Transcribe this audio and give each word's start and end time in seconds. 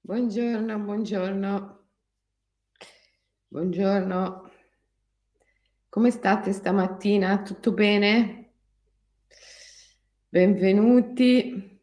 Buongiorno, 0.00 0.78
buongiorno. 0.78 1.86
Buongiorno. 3.48 4.50
Come 5.88 6.10
state 6.10 6.52
stamattina? 6.52 7.42
Tutto 7.42 7.72
bene? 7.72 8.52
Benvenuti. 10.28 11.80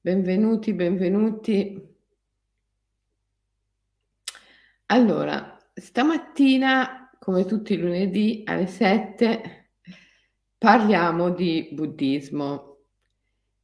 Benvenuti, 0.00 0.72
benvenuti. 0.72 1.94
Allora, 4.86 5.58
stamattina, 5.74 7.10
come 7.18 7.44
tutti 7.44 7.74
i 7.74 7.78
lunedì 7.78 8.42
alle 8.46 8.66
7, 8.66 9.70
parliamo 10.56 11.30
di 11.30 11.70
buddismo 11.72 12.78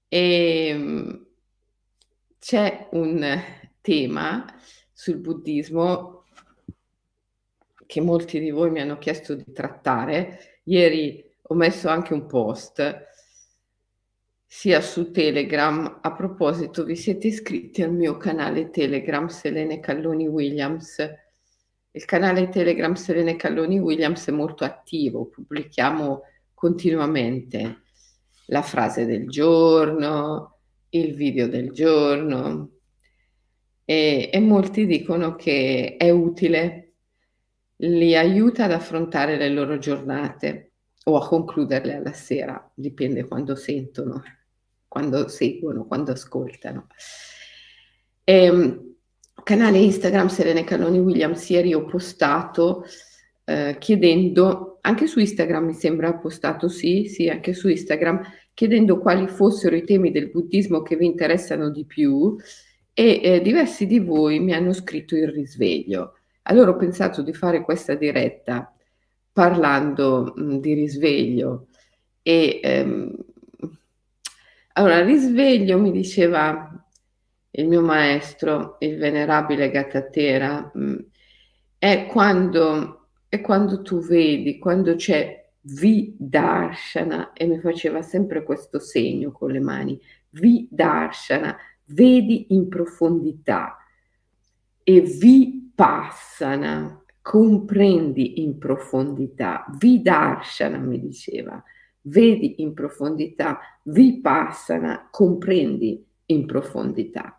e 0.08 0.66
ehm, 0.68 1.21
c'è 2.42 2.88
un 2.90 3.40
tema 3.80 4.44
sul 4.92 5.18
buddismo 5.18 6.24
che 7.86 8.00
molti 8.00 8.40
di 8.40 8.50
voi 8.50 8.68
mi 8.72 8.80
hanno 8.80 8.98
chiesto 8.98 9.36
di 9.36 9.52
trattare. 9.52 10.60
Ieri 10.64 11.24
ho 11.40 11.54
messo 11.54 11.88
anche 11.88 12.12
un 12.12 12.26
post 12.26 13.06
sia 14.44 14.80
su 14.80 15.12
Telegram. 15.12 16.00
A 16.02 16.12
proposito, 16.14 16.82
vi 16.82 16.96
siete 16.96 17.28
iscritti 17.28 17.80
al 17.80 17.92
mio 17.92 18.16
canale 18.16 18.70
Telegram 18.70 19.28
Selene 19.28 19.78
Calloni 19.78 20.26
Williams. 20.26 20.98
Il 21.92 22.04
canale 22.04 22.48
Telegram 22.48 22.94
Selene 22.94 23.36
Calloni 23.36 23.78
Williams 23.78 24.26
è 24.26 24.32
molto 24.32 24.64
attivo, 24.64 25.26
pubblichiamo 25.26 26.22
continuamente 26.54 27.82
la 28.46 28.62
frase 28.62 29.06
del 29.06 29.28
giorno, 29.28 30.52
il 30.94 31.14
video 31.14 31.48
del 31.48 31.70
giorno 31.72 32.70
e, 33.84 34.30
e 34.32 34.40
molti 34.40 34.86
dicono 34.86 35.36
che 35.36 35.96
è 35.98 36.10
utile, 36.10 36.92
li 37.76 38.16
aiuta 38.16 38.64
ad 38.64 38.72
affrontare 38.72 39.36
le 39.36 39.48
loro 39.48 39.78
giornate 39.78 40.72
o 41.04 41.16
a 41.16 41.26
concluderle 41.26 41.96
alla 41.96 42.12
sera, 42.12 42.70
dipende 42.74 43.26
quando 43.26 43.56
sentono, 43.56 44.22
quando 44.86 45.28
seguono, 45.28 45.86
quando 45.86 46.12
ascoltano. 46.12 46.86
E, 48.24 48.44
ehm, 48.44 48.94
canale 49.42 49.78
Instagram 49.78 50.28
Serene 50.28 50.64
Canoni 50.64 50.98
Williams, 50.98 51.48
ieri 51.48 51.74
ho 51.74 51.84
postato 51.84 52.84
eh, 53.44 53.76
chiedendo, 53.78 54.78
anche 54.82 55.06
su 55.06 55.18
Instagram 55.18 55.64
mi 55.66 55.74
sembra 55.74 56.14
postato, 56.14 56.68
sì, 56.68 57.06
sì, 57.06 57.28
anche 57.28 57.52
su 57.52 57.68
Instagram, 57.68 58.20
chiedendo 58.54 58.98
quali 58.98 59.26
fossero 59.28 59.76
i 59.76 59.84
temi 59.84 60.10
del 60.10 60.30
buddismo 60.30 60.82
che 60.82 60.96
vi 60.96 61.06
interessano 61.06 61.70
di 61.70 61.84
più 61.84 62.36
e 62.92 63.20
eh, 63.22 63.40
diversi 63.40 63.86
di 63.86 63.98
voi 63.98 64.40
mi 64.40 64.52
hanno 64.52 64.72
scritto 64.72 65.16
il 65.16 65.28
risveglio. 65.28 66.18
Allora 66.42 66.70
ho 66.70 66.76
pensato 66.76 67.22
di 67.22 67.32
fare 67.32 67.62
questa 67.62 67.94
diretta 67.94 68.72
parlando 69.32 70.34
mh, 70.36 70.58
di 70.58 70.74
risveglio 70.74 71.68
e 72.22 72.60
ehm, 72.62 73.16
allora 74.74 75.02
risveglio 75.02 75.78
mi 75.78 75.90
diceva 75.90 76.68
il 77.54 77.66
mio 77.66 77.82
maestro, 77.82 78.76
il 78.80 78.96
venerabile 78.96 79.70
Gattatera, 79.70 80.70
mh, 80.72 80.96
è 81.78 82.06
quando, 82.06 83.08
è 83.28 83.40
quando 83.40 83.82
tu 83.82 84.00
vedi, 84.00 84.58
quando 84.58 84.94
c'è 84.94 85.41
Vidarshana 85.62 87.32
e 87.32 87.46
mi 87.46 87.60
faceva 87.60 88.02
sempre 88.02 88.42
questo 88.42 88.78
segno 88.78 89.30
con 89.30 89.50
le 89.50 89.60
mani, 89.60 90.00
Vidarshana, 90.30 91.56
vedi 91.86 92.46
in 92.50 92.68
profondità 92.68 93.76
e 94.82 95.00
Vipassana, 95.00 97.04
comprendi 97.20 98.42
in 98.42 98.58
profondità, 98.58 99.64
Vidarshana 99.78 100.78
mi 100.78 100.98
diceva, 100.98 101.62
vedi 102.02 102.62
in 102.62 102.74
profondità, 102.74 103.60
Vipassana, 103.84 105.08
comprendi 105.10 106.04
in 106.26 106.46
profondità. 106.46 107.36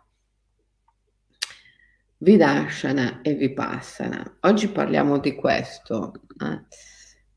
Vidarshana 2.18 3.20
e 3.20 3.34
Vipassana. 3.34 4.38
Oggi 4.40 4.68
parliamo 4.68 5.18
di 5.18 5.34
questo. 5.34 6.12
Eh? 6.40 6.93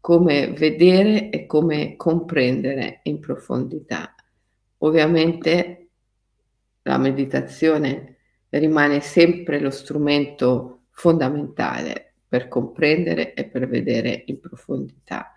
Come 0.08 0.54
vedere 0.54 1.30
e 1.30 1.46
come 1.46 1.98
comprendere 1.98 3.02
in 3.04 3.20
profondità. 3.20 4.16
Ovviamente 4.78 5.90
la 6.84 6.98
meditazione 6.98 8.16
rimane 8.48 9.02
sempre 9.02 9.60
lo 9.60 9.70
strumento 9.70 10.84
fondamentale 10.92 12.14
per 12.26 12.48
comprendere 12.48 13.34
e 13.34 13.50
per 13.50 13.68
vedere 13.68 14.24
in 14.28 14.40
profondità. 14.40 15.34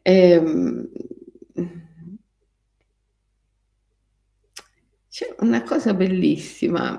E, 0.00 0.30
ehm, 0.30 0.88
c'è 5.08 5.34
una 5.40 5.64
cosa 5.64 5.94
bellissima 5.94 6.96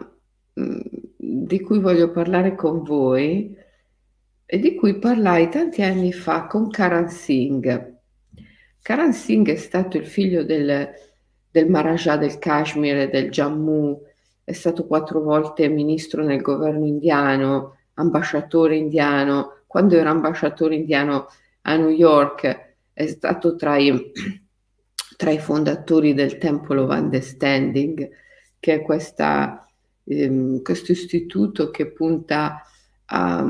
mm, 0.60 0.82
di 1.16 1.62
cui 1.62 1.80
voglio 1.80 2.12
parlare 2.12 2.54
con 2.54 2.84
voi 2.84 3.64
e 4.46 4.60
di 4.60 4.76
cui 4.76 5.00
parlai 5.00 5.50
tanti 5.50 5.82
anni 5.82 6.14
fa 6.14 6.46
con 6.46 6.70
Karan 6.70 7.10
Singh. 7.10 7.94
Karan 8.82 9.14
Singh 9.14 9.50
è 9.50 9.56
stato 9.56 9.98
il 9.98 10.06
figlio 10.06 10.44
del, 10.44 10.88
del 11.50 11.70
Maharaja 11.70 12.18
del 12.18 12.38
Kashmir 12.38 12.98
e 12.98 13.10
del 13.10 13.32
Jammu, 13.32 14.00
è 14.44 14.52
stato 14.52 14.86
quattro 14.86 15.22
volte 15.22 15.68
ministro 15.68 16.24
nel 16.24 16.42
governo 16.42 16.86
indiano, 16.86 17.78
ambasciatore 17.96 18.76
indiano. 18.76 19.64
Quando 19.66 19.98
era 19.98 20.12
ambasciatore 20.12 20.76
indiano 20.76 21.28
a 21.62 21.76
New 21.76 21.90
York 21.90 22.76
è 22.94 23.08
stato 23.08 23.56
tra 23.56 23.78
i, 23.78 24.12
tra 25.18 25.32
i 25.32 25.40
fondatori 25.40 26.14
del 26.14 26.38
Temple 26.38 26.82
of 26.82 26.92
Understanding, 26.92 28.08
che 28.60 28.74
è 28.76 28.82
questa, 28.84 29.68
ehm, 30.04 30.62
questo 30.62 30.92
istituto 30.92 31.72
che 31.72 31.92
punta 31.92 32.62
a, 33.06 33.46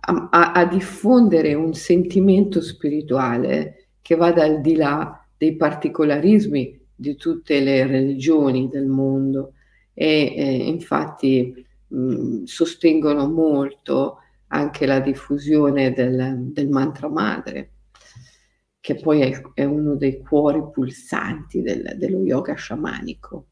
a, 0.00 0.52
a, 0.52 0.64
diffondere 0.66 1.54
un 1.54 1.74
sentimento 1.74 2.60
spirituale 2.60 3.88
che 4.02 4.16
vada 4.16 4.44
al 4.44 4.60
di 4.60 4.74
là 4.76 5.24
dei 5.36 5.56
particolarismi 5.56 6.80
di 6.94 7.16
tutte 7.16 7.60
le 7.60 7.86
religioni 7.86 8.68
del 8.68 8.86
mondo 8.86 9.54
e 9.94 10.34
eh, 10.36 10.68
infatti 10.68 11.64
mh, 11.88 12.44
sostengono 12.44 13.28
molto 13.28 14.18
anche 14.48 14.86
la 14.86 15.00
diffusione 15.00 15.92
del, 15.92 16.50
del 16.52 16.68
mantra 16.68 17.08
madre 17.08 17.70
che 18.82 18.96
poi 18.96 19.20
è, 19.20 19.40
è, 19.54 19.64
uno 19.64 19.94
dei 19.94 20.20
cuori 20.20 20.60
pulsanti 20.72 21.62
del, 21.62 21.94
dello 21.96 22.18
yoga 22.18 22.54
sciamanico. 22.54 23.46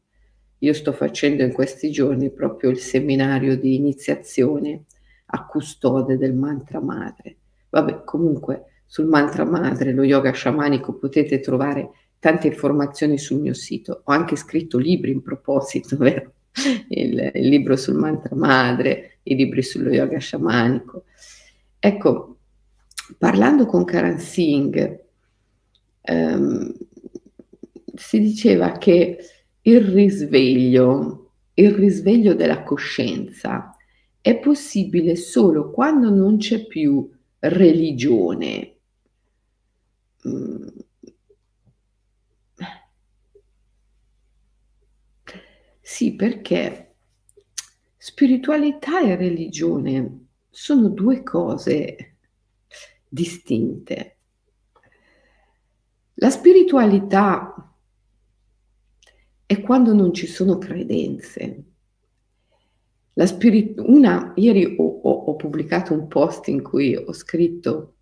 Io 0.63 0.73
sto 0.73 0.91
facendo 0.91 1.41
in 1.41 1.51
questi 1.51 1.89
giorni 1.89 2.29
proprio 2.29 2.69
il 2.69 2.77
seminario 2.77 3.57
di 3.57 3.75
iniziazione 3.75 4.83
a 5.25 5.45
custode 5.45 6.17
del 6.17 6.33
mantra 6.33 6.79
madre. 6.79 7.37
Vabbè, 7.69 8.03
comunque 8.03 8.83
sul 8.85 9.07
mantra 9.07 9.43
madre, 9.43 9.91
lo 9.91 10.03
yoga 10.03 10.31
sciamanico, 10.31 10.93
potete 10.93 11.39
trovare 11.39 11.89
tante 12.19 12.47
informazioni 12.47 13.17
sul 13.17 13.39
mio 13.39 13.55
sito. 13.55 14.01
Ho 14.03 14.11
anche 14.11 14.35
scritto 14.35 14.77
libri 14.77 15.11
in 15.11 15.23
proposito, 15.23 15.97
vero? 15.97 16.33
Il, 16.89 17.31
il 17.33 17.47
libro 17.47 17.75
sul 17.75 17.95
mantra 17.95 18.35
madre, 18.35 19.19
i 19.23 19.35
libri 19.35 19.63
sullo 19.63 19.89
yoga 19.89 20.19
sciamanico. 20.19 21.05
Ecco, 21.79 22.37
parlando 23.17 23.65
con 23.65 23.83
Karan 23.83 24.19
Singh, 24.19 24.99
ehm, 26.01 26.73
si 27.95 28.19
diceva 28.19 28.73
che 28.73 29.17
il 29.63 29.81
risveglio, 29.81 31.31
il 31.53 31.71
risveglio 31.71 32.33
della 32.33 32.63
coscienza 32.63 33.75
è 34.19 34.37
possibile 34.37 35.15
solo 35.15 35.71
quando 35.71 36.09
non 36.09 36.37
c'è 36.37 36.65
più 36.65 37.09
religione. 37.39 38.75
Mm. 40.27 40.67
Sì, 45.81 46.15
perché 46.15 46.95
spiritualità 47.97 49.01
e 49.01 49.15
religione 49.15 50.27
sono 50.49 50.87
due 50.89 51.21
cose 51.23 52.15
distinte. 53.07 54.17
La 56.15 56.29
spiritualità 56.29 57.70
è 59.51 59.59
quando 59.59 59.93
non 59.93 60.13
ci 60.13 60.27
sono 60.27 60.57
credenze. 60.57 61.63
Spirit- 63.13 63.81
una, 63.85 64.31
ieri 64.37 64.77
ho, 64.77 64.83
ho, 64.83 65.11
ho 65.11 65.35
pubblicato 65.35 65.93
un 65.93 66.07
post 66.07 66.47
in 66.47 66.63
cui 66.63 66.95
ho 66.95 67.11
scritto 67.11 67.95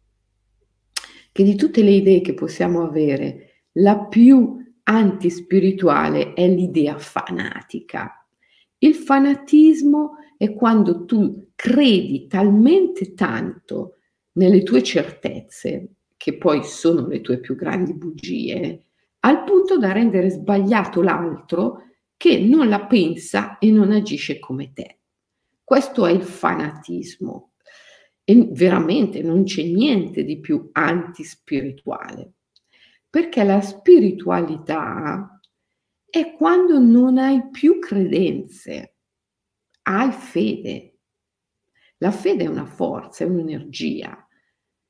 che 1.31 1.44
di 1.44 1.56
tutte 1.56 1.81
le 1.81 1.90
idee 1.90 2.22
che 2.22 2.36
possiamo 2.36 2.84
avere, 2.84 3.63
la 3.74 3.98
più 3.98 4.63
antispirituale 4.84 6.34
è 6.34 6.48
l'idea 6.48 7.00
fanatica. 7.00 8.28
Il 8.78 8.94
fanatismo 8.94 10.18
è 10.38 10.54
quando 10.54 11.04
tu 11.06 11.50
credi 11.56 12.28
talmente 12.28 13.16
tanto 13.16 13.96
nelle 14.34 14.62
tue 14.62 14.84
certezze, 14.84 15.96
che 16.16 16.38
poi 16.38 16.63
sono 16.63 17.07
le 17.07 17.22
tue 17.22 17.40
più 17.40 17.56
grandi 17.56 17.96
bugie, 17.96 18.88
al 19.21 19.44
punto 19.44 19.77
da 19.77 19.92
rendere 19.92 20.30
sbagliato 20.30 21.01
l'altro 21.01 21.83
che 22.16 22.39
non 22.39 22.68
la 22.69 22.86
pensa 22.86 23.57
e 23.57 23.71
non 23.71 23.92
agisce 23.92 24.39
come 24.39 24.74
te. 24.74 25.00
Questo 25.63 26.06
è 26.06 26.12
il 26.12 26.24
fanatismo. 26.24 27.54
E 28.24 28.48
veramente 28.51 29.21
non 29.21 29.44
c'è 29.44 29.63
niente 29.63 30.24
di 30.24 30.39
più 30.39 30.69
antispirituale. 30.71 32.33
Perché 33.10 33.44
la 33.44 33.62
spiritualità 33.62 35.39
è 36.06 36.33
quando 36.33 36.80
non 36.80 37.18
hai 37.18 37.50
più 37.50 37.80
credenze, 37.80 38.95
hai 39.83 40.12
fede. 40.12 40.98
La 41.98 42.12
fede 42.12 42.44
è 42.44 42.48
una 42.48 42.65
forza, 42.65 43.24
è 43.24 43.27
un'energia. 43.27 44.27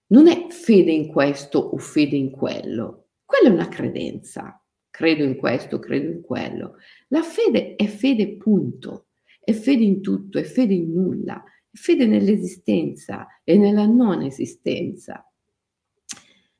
Non 0.07 0.27
è 0.27 0.47
fede 0.49 0.91
in 0.91 1.07
questo 1.07 1.59
o 1.59 1.77
fede 1.77 2.15
in 2.15 2.31
quello. 2.31 2.98
Quella 3.39 3.53
è 3.53 3.57
una 3.57 3.69
credenza. 3.69 4.62
Credo 4.89 5.24
in 5.24 5.38
questo, 5.38 5.80
credo 5.80 6.12
in 6.12 6.21
quello. 6.21 6.75
La 7.07 7.21
fede 7.21 7.75
è 7.75 7.86
fede 7.86 8.36
punto. 8.36 9.07
È 9.39 9.53
fede 9.53 9.83
in 9.83 10.01
tutto, 10.01 10.39
è 10.39 10.44
fede 10.44 10.74
in 10.74 10.91
nulla, 10.91 11.41
è 11.41 11.77
fede 11.77 12.06
nell'esistenza 12.06 13.25
e 13.45 13.57
nella 13.57 13.86
non 13.86 14.24
esistenza. 14.24 15.25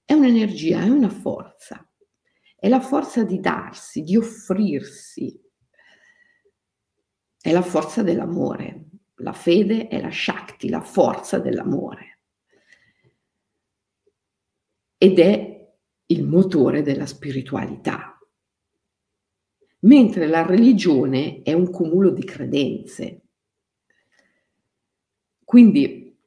È 0.06 0.14
un'energia, 0.14 0.82
è 0.82 0.88
una 0.88 1.10
forza. 1.10 1.86
È 2.56 2.70
la 2.70 2.80
forza 2.80 3.26
di 3.26 3.42
darsi, 3.42 4.02
di 4.02 4.16
offrirsi. 4.16 5.38
È 7.42 7.52
la 7.52 7.62
forza 7.62 8.04
dell'amore. 8.04 8.86
La 9.16 9.34
fede 9.34 9.90
è 9.90 10.00
la 10.00 10.12
Shakti, 10.12 10.70
la 10.70 10.82
forza 10.82 11.40
dell'amore. 11.40 12.20
Ed 14.98 15.20
è 15.20 15.59
il 16.12 16.24
motore 16.24 16.82
della 16.82 17.06
spiritualità. 17.06 18.18
Mentre 19.82 20.28
la 20.28 20.46
religione 20.46 21.42
è 21.44 21.54
un 21.54 21.70
cumulo 21.70 22.10
di 22.10 22.24
credenze. 22.24 23.22
Quindi 25.44 26.18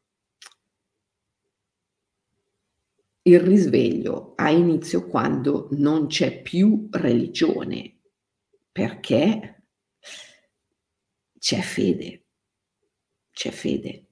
il 3.25 3.41
risveglio 3.41 4.33
ha 4.37 4.51
inizio 4.51 5.07
quando 5.07 5.69
non 5.73 6.07
c'è 6.07 6.43
più 6.43 6.89
religione, 6.91 8.01
perché 8.71 9.65
c'è 11.39 11.61
fede, 11.61 12.25
c'è 13.31 13.51
fede. 13.51 14.07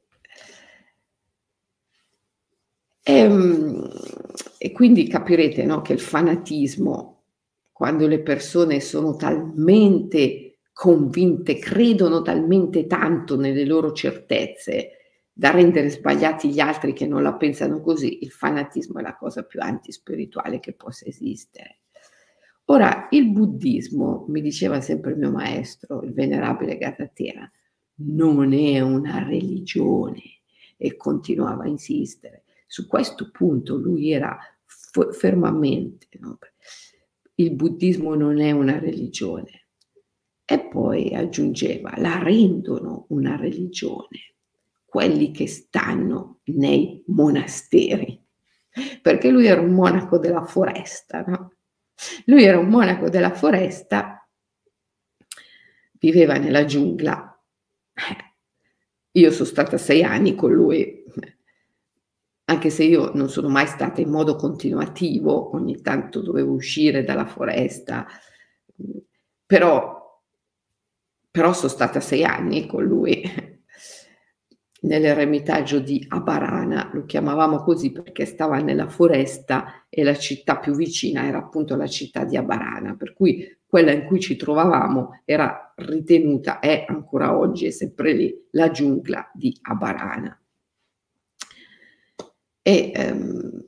E, 3.02 3.12
ehm, 3.18 3.88
e 4.58 4.72
quindi 4.72 5.08
capirete 5.08 5.64
no, 5.64 5.80
che 5.80 5.94
il 5.94 6.00
fanatismo, 6.00 7.22
quando 7.72 8.06
le 8.06 8.20
persone 8.20 8.80
sono 8.80 9.16
talmente 9.16 10.58
convinte, 10.72 11.58
credono 11.58 12.22
talmente 12.22 12.86
tanto 12.86 13.36
nelle 13.36 13.64
loro 13.64 13.92
certezze, 13.92 14.90
da 15.32 15.50
rendere 15.50 15.88
sbagliati 15.88 16.50
gli 16.50 16.60
altri 16.60 16.92
che 16.92 17.06
non 17.06 17.22
la 17.22 17.34
pensano 17.34 17.80
così, 17.80 18.22
il 18.22 18.30
fanatismo 18.30 18.98
è 18.98 19.02
la 19.02 19.16
cosa 19.16 19.44
più 19.44 19.60
antispirituale 19.60 20.60
che 20.60 20.74
possa 20.74 21.06
esistere. 21.06 21.78
Ora, 22.66 23.08
il 23.10 23.30
buddismo, 23.30 24.26
mi 24.28 24.42
diceva 24.42 24.80
sempre 24.80 25.12
il 25.12 25.18
mio 25.18 25.30
maestro, 25.30 26.02
il 26.02 26.12
venerabile 26.12 26.76
Gatatera, 26.76 27.50
non 28.02 28.52
è 28.52 28.80
una 28.80 29.24
religione 29.26 30.22
e 30.76 30.96
continuava 30.96 31.64
a 31.64 31.68
insistere. 31.68 32.44
Su 32.72 32.86
questo 32.86 33.32
punto 33.32 33.74
lui 33.74 34.12
era 34.12 34.38
f- 34.64 35.12
fermamente, 35.12 36.06
no? 36.20 36.38
il 37.34 37.52
buddismo 37.52 38.14
non 38.14 38.38
è 38.38 38.52
una 38.52 38.78
religione. 38.78 39.66
E 40.44 40.68
poi 40.68 41.12
aggiungeva, 41.12 41.94
la 41.96 42.22
rendono 42.22 43.06
una 43.08 43.34
religione 43.34 44.36
quelli 44.84 45.32
che 45.32 45.48
stanno 45.48 46.42
nei 46.44 47.02
monasteri, 47.08 48.24
perché 49.02 49.30
lui 49.30 49.46
era 49.46 49.60
un 49.60 49.72
monaco 49.72 50.18
della 50.18 50.44
foresta, 50.44 51.22
no? 51.22 51.54
Lui 52.26 52.44
era 52.44 52.58
un 52.60 52.68
monaco 52.68 53.08
della 53.08 53.34
foresta, 53.34 54.28
viveva 55.98 56.36
nella 56.36 56.64
giungla. 56.66 57.36
Io 59.12 59.30
sono 59.32 59.44
stata 59.44 59.76
sei 59.76 60.04
anni 60.04 60.36
con 60.36 60.52
lui, 60.52 61.04
anche 62.50 62.68
se 62.68 62.82
io 62.82 63.12
non 63.14 63.28
sono 63.28 63.48
mai 63.48 63.68
stata 63.68 64.00
in 64.00 64.10
modo 64.10 64.34
continuativo, 64.34 65.54
ogni 65.54 65.80
tanto 65.82 66.20
dovevo 66.20 66.52
uscire 66.52 67.04
dalla 67.04 67.24
foresta, 67.24 68.06
però, 69.46 70.20
però 71.30 71.52
sono 71.52 71.68
stata 71.68 72.00
sei 72.00 72.24
anni 72.24 72.66
con 72.66 72.82
lui 72.82 73.22
nell'eremitaggio 74.82 75.78
di 75.78 76.04
Abarana, 76.08 76.90
lo 76.92 77.04
chiamavamo 77.04 77.58
così 77.58 77.92
perché 77.92 78.24
stava 78.24 78.58
nella 78.58 78.88
foresta 78.88 79.86
e 79.88 80.02
la 80.02 80.16
città 80.16 80.58
più 80.58 80.74
vicina 80.74 81.26
era 81.26 81.38
appunto 81.38 81.76
la 81.76 81.86
città 81.86 82.24
di 82.24 82.36
Abarana, 82.36 82.96
per 82.96 83.12
cui 83.12 83.58
quella 83.64 83.92
in 83.92 84.06
cui 84.06 84.18
ci 84.18 84.34
trovavamo 84.34 85.20
era 85.24 85.72
ritenuta, 85.76 86.58
è 86.58 86.84
ancora 86.88 87.36
oggi, 87.36 87.66
è 87.66 87.70
sempre 87.70 88.12
lì, 88.12 88.34
la 88.52 88.72
giungla 88.72 89.30
di 89.32 89.56
Abarana. 89.62 90.39
E, 92.62 92.92
um, 92.94 93.64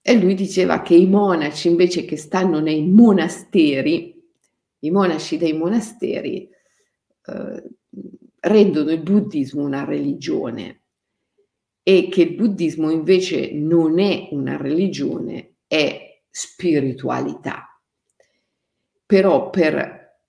e 0.00 0.18
lui 0.18 0.34
diceva 0.34 0.80
che 0.82 0.94
i 0.94 1.06
monaci 1.06 1.68
invece 1.68 2.04
che 2.04 2.16
stanno 2.16 2.60
nei 2.60 2.86
monasteri, 2.86 4.20
i 4.80 4.90
monaci 4.90 5.36
dei 5.36 5.52
monasteri, 5.52 6.48
uh, 7.26 7.76
rendono 8.40 8.90
il 8.90 9.02
buddismo 9.02 9.64
una 9.64 9.84
religione 9.84 10.82
e 11.82 12.08
che 12.10 12.22
il 12.22 12.34
buddismo 12.34 12.90
invece 12.90 13.52
non 13.52 13.98
è 13.98 14.28
una 14.32 14.56
religione, 14.56 15.56
è 15.66 16.22
spiritualità. 16.28 17.80
Però 19.06 19.48
per, 19.48 20.20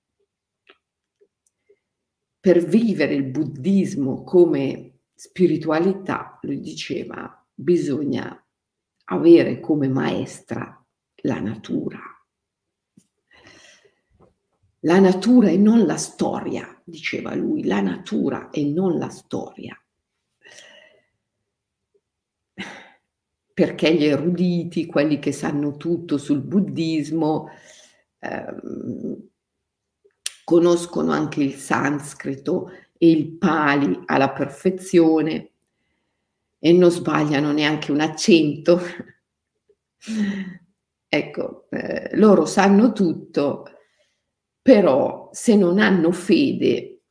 per 2.39 2.63
vivere 2.63 3.13
il 3.13 3.25
buddismo 3.25 4.23
come 4.23 4.88
spiritualità, 5.19 6.39
lui 6.43 6.61
diceva, 6.61 7.45
bisogna 7.53 8.41
avere 9.03 9.59
come 9.59 9.89
maestra 9.89 10.81
la 11.23 11.41
natura. 11.41 11.99
La 14.83 14.99
natura 14.99 15.49
e 15.49 15.57
non 15.57 15.85
la 15.85 15.97
storia 15.97 16.81
diceva 16.85 17.35
lui, 17.35 17.65
la 17.65 17.81
natura 17.81 18.49
e 18.49 18.63
non 18.63 18.97
la 18.97 19.09
storia. 19.09 19.77
Perché 23.53 23.95
gli 23.95 24.05
eruditi, 24.05 24.85
quelli 24.85 25.19
che 25.19 25.33
sanno 25.33 25.75
tutto 25.75 26.17
sul 26.17 26.39
buddismo, 26.39 27.49
ehm, 28.19 29.27
conoscono 30.45 31.11
anche 31.11 31.43
il 31.43 31.55
sanscrito 31.55 32.71
e 32.99 33.09
il 33.09 33.37
pali 33.37 33.99
alla 34.05 34.29
perfezione 34.29 35.51
e 36.59 36.73
non 36.73 36.91
sbagliano 36.91 37.51
neanche 37.51 37.91
un 37.91 38.01
accento. 38.01 38.79
ecco, 41.09 41.65
eh, 41.71 42.15
loro 42.17 42.45
sanno 42.45 42.91
tutto 42.91 43.65
però 44.69 45.29
se 45.31 45.55
non 45.55 45.79
hanno 45.79 46.11
fede 46.11 47.01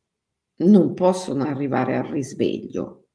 non 0.59 0.95
possono 0.95 1.42
arrivare 1.42 1.97
al 1.97 2.04
risveglio. 2.04 3.07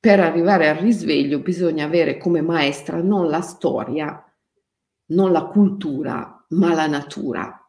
Per 0.00 0.20
arrivare 0.20 0.70
al 0.70 0.76
risveglio 0.76 1.40
bisogna 1.40 1.84
avere 1.84 2.16
come 2.16 2.40
maestra 2.40 3.02
non 3.02 3.28
la 3.28 3.42
storia, 3.42 4.24
non 5.08 5.32
la 5.32 5.44
cultura, 5.44 6.46
ma 6.50 6.72
la 6.72 6.86
natura. 6.86 7.67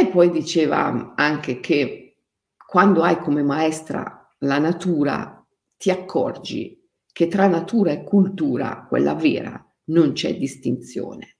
E 0.00 0.06
poi 0.06 0.30
diceva 0.30 1.12
anche 1.14 1.60
che 1.60 2.22
quando 2.66 3.02
hai 3.02 3.18
come 3.18 3.42
maestra 3.42 4.34
la 4.38 4.58
natura, 4.58 5.46
ti 5.76 5.90
accorgi 5.90 6.88
che 7.12 7.28
tra 7.28 7.46
natura 7.46 7.90
e 7.90 8.02
cultura, 8.02 8.86
quella 8.88 9.14
vera, 9.14 9.62
non 9.88 10.12
c'è 10.12 10.38
distinzione. 10.38 11.36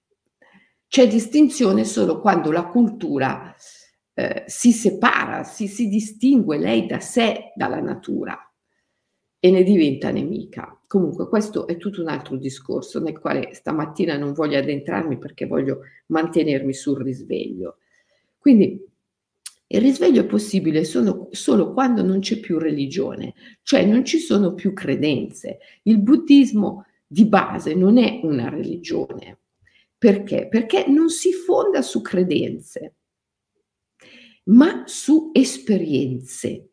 C'è 0.87 1.09
distinzione 1.09 1.85
solo 1.85 2.21
quando 2.21 2.53
la 2.53 2.67
cultura 2.67 3.55
eh, 4.13 4.45
si 4.47 4.73
separa, 4.73 5.43
si, 5.43 5.67
si 5.67 5.89
distingue 5.89 6.59
lei 6.59 6.85
da 6.85 7.01
sé 7.01 7.53
dalla 7.57 7.81
natura. 7.81 8.39
e 9.43 9.51
ne 9.51 9.63
diventa 9.63 10.11
nemica. 10.11 10.79
Comunque 10.87 11.27
questo 11.29 11.67
è 11.67 11.79
tutto 11.79 12.03
un 12.03 12.09
altro 12.09 12.37
discorso 12.37 13.01
nel 13.01 13.19
quale 13.19 13.55
stamattina 13.55 14.19
non 14.19 14.35
voglio 14.35 14.59
addentrarmi 14.59 15.17
perché 15.17 15.47
voglio 15.47 15.81
mantenermi 16.09 16.75
sul 16.75 17.03
risveglio. 17.03 17.79
Quindi 18.41 18.83
il 19.67 19.81
risveglio 19.83 20.23
è 20.23 20.27
possibile 20.27 20.83
solo, 20.85 21.29
solo, 21.31 21.75
quando 21.75 22.03
non 22.03 22.21
c'è 22.21 22.41
più 22.41 22.59
religione, 22.59 23.35
cioè 23.63 23.85
non 23.85 24.03
ci 24.03 24.19
sono 24.19 24.55
più 24.55 24.73
credenze. 24.73 25.59
Il 25.83 26.01
buddismo 26.01 26.87
di 27.07 27.27
base 27.27 27.75
non 27.75 27.99
è 27.99 28.21
una 28.23 28.49
religione. 28.49 29.41
Perché? 29.99 30.49
Perché 30.49 30.87
non 30.89 31.11
si 31.11 31.33
fonda 31.35 31.83
su 31.83 32.01
credenze, 32.01 32.95
ma 34.45 34.85
su 34.87 35.31
esperienze. 35.35 36.71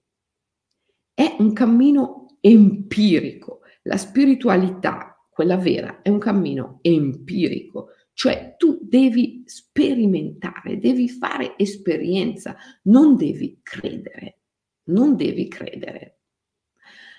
È 1.14 1.36
un 1.40 1.52
cammino 1.52 2.38
empirico. 2.40 3.60
La 3.84 3.98
spiritualità, 3.98 5.22
quella 5.30 5.58
vera, 5.58 6.02
è 6.02 6.08
un 6.08 6.20
cammino 6.20 6.80
empirico, 6.82 7.90
cioè 8.18 8.56
tu 8.58 8.80
devi 8.82 9.44
sperimentare, 9.46 10.80
devi 10.80 11.08
fare 11.08 11.54
esperienza, 11.56 12.56
non 12.86 13.16
devi 13.16 13.60
credere, 13.62 14.40
non 14.86 15.16
devi 15.16 15.48
credere. 15.48 16.18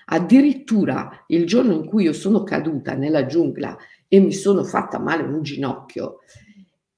Addirittura 0.07 1.23
il 1.27 1.45
giorno 1.45 1.71
in 1.71 1.85
cui 1.85 2.03
io 2.03 2.11
sono 2.11 2.43
caduta 2.43 2.95
nella 2.95 3.25
giungla 3.27 3.77
e 4.09 4.19
mi 4.19 4.33
sono 4.33 4.65
fatta 4.65 4.99
male 4.99 5.23
un 5.23 5.41
ginocchio 5.41 6.17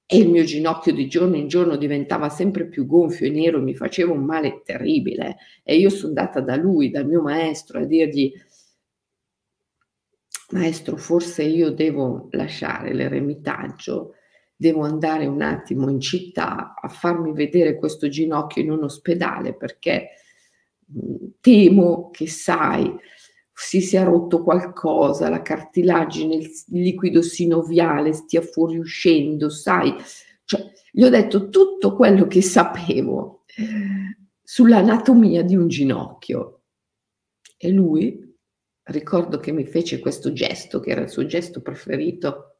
e 0.07 0.17
il 0.17 0.29
mio 0.29 0.45
ginocchio 0.45 0.93
di 0.93 1.07
giorno 1.07 1.35
in 1.35 1.47
giorno 1.47 1.77
diventava 1.77 2.29
sempre 2.29 2.65
più 2.65 2.87
gonfio 2.87 3.27
e 3.27 3.29
nero 3.29 3.61
mi 3.61 3.75
faceva 3.75 4.13
un 4.13 4.23
male 4.23 4.63
terribile 4.65 5.37
e 5.63 5.75
io 5.75 5.91
sono 5.91 6.07
andata 6.07 6.41
da 6.41 6.55
lui, 6.55 6.89
dal 6.89 7.05
mio 7.05 7.21
maestro 7.21 7.77
a 7.77 7.85
dirgli 7.85 8.33
maestro, 10.51 10.97
forse 10.97 11.43
io 11.43 11.71
devo 11.71 12.27
lasciare 12.31 12.93
l'eremitaggio, 12.93 14.15
devo 14.55 14.83
andare 14.83 15.25
un 15.25 15.41
attimo 15.41 15.89
in 15.89 15.99
città 15.99 16.75
a 16.79 16.87
farmi 16.87 17.33
vedere 17.33 17.77
questo 17.77 18.07
ginocchio 18.07 18.61
in 18.61 18.71
un 18.71 18.83
ospedale 18.83 19.55
perché 19.55 20.09
mhmm, 20.85 21.31
temo 21.41 22.09
che, 22.11 22.27
sai, 22.27 22.93
si 23.53 23.81
sia 23.81 24.03
rotto 24.03 24.43
qualcosa, 24.43 25.29
la 25.29 25.41
cartilagine, 25.41 26.35
il 26.35 26.51
liquido 26.67 27.21
sinoviale 27.21 28.13
stia 28.13 28.41
fuoriuscendo, 28.41 29.49
sai. 29.49 29.95
Cioè, 30.43 30.71
gli 30.91 31.03
ho 31.03 31.09
detto 31.09 31.49
tutto 31.49 31.95
quello 31.95 32.27
che 32.27 32.41
sapevo 32.41 33.45
sull'anatomia 34.43 35.43
di 35.43 35.55
un 35.55 35.67
ginocchio. 35.67 36.61
E 37.57 37.69
lui 37.69 38.30
ricordo 38.83 39.39
che 39.39 39.51
mi 39.51 39.65
fece 39.65 39.99
questo 39.99 40.33
gesto, 40.33 40.79
che 40.79 40.91
era 40.91 41.01
il 41.01 41.09
suo 41.09 41.25
gesto 41.25 41.61
preferito. 41.61 42.59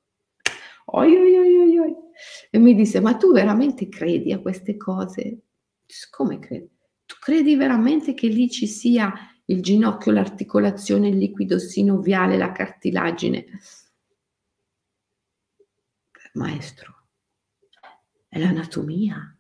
Oi, 0.86 1.16
oi, 1.16 1.38
oi, 1.38 1.78
oi, 1.78 1.96
E 2.50 2.58
mi 2.60 2.76
disse, 2.76 3.00
ma 3.00 3.16
tu 3.16 3.32
veramente 3.32 3.88
credi 3.88 4.32
a 4.32 4.40
queste 4.40 4.78
cose? 4.78 5.42
Come 6.10 6.40
credi? 6.40 6.70
Tu 7.06 7.16
credi 7.20 7.56
veramente 7.56 8.14
che 8.14 8.28
lì 8.28 8.50
ci 8.50 8.68
sia 8.68 9.14
il 9.46 9.62
ginocchio, 9.62 10.12
l'articolazione, 10.12 11.10
il 11.10 11.18
liquido 11.18 11.60
sinoviale, 11.60 12.38
la 12.38 12.52
cartilagine? 12.52 13.46
Maestro, 16.34 17.08
è 18.28 18.40
l'anatomia. 18.40 19.36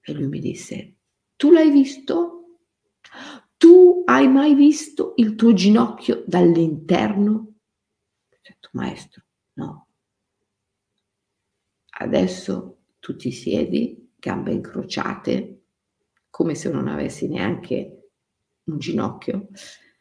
E 0.00 0.12
lui 0.12 0.26
mi 0.26 0.40
disse, 0.40 0.96
tu 1.36 1.50
l'hai 1.50 1.70
visto? 1.70 2.58
Tu 3.64 4.02
hai 4.04 4.28
mai 4.28 4.54
visto 4.54 5.14
il 5.16 5.36
tuo 5.36 5.54
ginocchio 5.54 6.22
dall'interno? 6.26 7.32
Ho 7.32 8.38
detto, 8.42 8.68
maestro, 8.72 9.22
no. 9.54 9.86
Adesso 12.00 12.76
tu 12.98 13.16
ti 13.16 13.30
siedi, 13.30 14.12
gambe 14.18 14.52
incrociate, 14.52 15.62
come 16.28 16.54
se 16.54 16.70
non 16.70 16.88
avessi 16.88 17.26
neanche 17.26 18.10
un 18.64 18.78
ginocchio, 18.78 19.48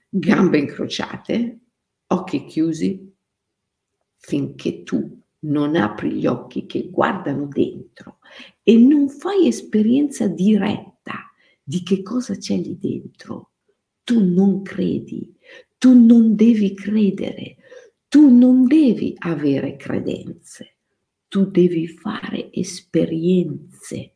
gambe 0.10 0.58
incrociate, 0.58 1.60
occhi 2.08 2.44
chiusi, 2.44 3.16
finché 4.18 4.84
tu 4.84 5.24
non 5.40 5.78
apri 5.78 6.16
gli 6.16 6.28
occhi 6.28 6.66
che 6.66 6.90
guardano 6.90 7.48
dentro 7.48 8.20
e 8.62 8.76
non 8.76 9.08
fai 9.08 9.48
esperienza 9.48 10.28
diretta 10.28 11.32
di 11.64 11.82
che 11.82 12.02
cosa 12.02 12.36
c'è 12.36 12.58
lì 12.58 12.78
dentro 12.78 13.52
tu 14.04 14.24
non 14.24 14.62
credi, 14.62 15.34
tu 15.78 15.94
non 15.94 16.36
devi 16.36 16.74
credere, 16.74 17.58
tu 18.08 18.30
non 18.30 18.66
devi 18.68 19.16
avere 19.18 19.76
credenze, 19.76 20.76
tu 21.28 21.46
devi 21.46 21.88
fare 21.88 22.52
esperienze. 22.54 24.12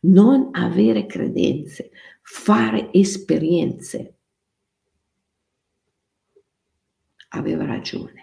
Non 0.00 0.50
avere 0.52 1.06
credenze, 1.06 1.90
fare 2.22 2.92
esperienze. 2.92 4.14
Aveva 7.28 7.64
ragione. 7.64 8.22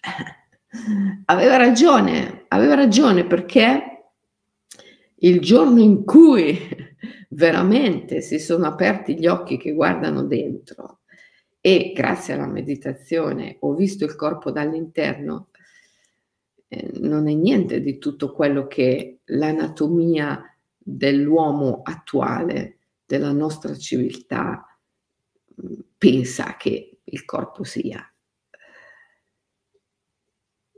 aveva 1.26 1.56
ragione, 1.56 2.44
aveva 2.48 2.74
ragione 2.74 3.26
perché 3.26 4.10
il 5.20 5.40
giorno 5.40 5.80
in 5.80 6.04
cui 6.04 6.58
veramente 7.30 8.20
si 8.20 8.38
sono 8.38 8.66
aperti 8.66 9.18
gli 9.18 9.26
occhi 9.26 9.56
che 9.56 9.72
guardano 9.72 10.24
dentro 10.24 11.00
e 11.66 11.92
grazie 11.92 12.34
alla 12.34 12.46
meditazione 12.46 13.56
ho 13.58 13.74
visto 13.74 14.04
il 14.04 14.14
corpo 14.14 14.52
dall'interno, 14.52 15.48
eh, 16.68 16.92
non 17.00 17.26
è 17.26 17.32
niente 17.32 17.80
di 17.80 17.98
tutto 17.98 18.32
quello 18.32 18.68
che 18.68 19.18
l'anatomia 19.24 20.42
dell'uomo 20.76 21.80
attuale, 21.82 22.78
della 23.04 23.32
nostra 23.32 23.76
civiltà, 23.76 24.64
mm, 25.60 25.80
pensa 25.98 26.56
che 26.56 26.98
il 27.02 27.24
corpo 27.24 27.64
sia. 27.64 28.00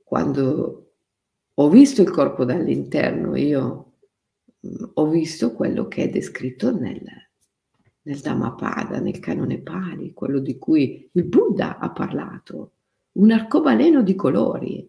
Quando 0.03 0.93
ho 1.53 1.69
visto 1.69 2.01
il 2.01 2.11
corpo 2.11 2.47
dall'interno, 2.47 3.37
io 3.37 3.88
ho 4.95 5.07
visto 5.09 5.53
quello 5.53 5.89
che 5.89 6.05
è 6.05 6.09
descritto 6.09 6.77
nel, 6.77 7.03
nel 8.03 8.19
Dhammapada, 8.19 9.01
nel 9.01 9.19
canone 9.19 9.59
Pali, 9.59 10.13
quello 10.13 10.39
di 10.39 10.59
cui 10.59 11.09
il 11.13 11.25
Buddha 11.25 11.79
ha 11.79 11.91
parlato, 11.91 12.73
un 13.13 13.31
arcobaleno 13.31 14.03
di 14.03 14.15
colori. 14.15 14.89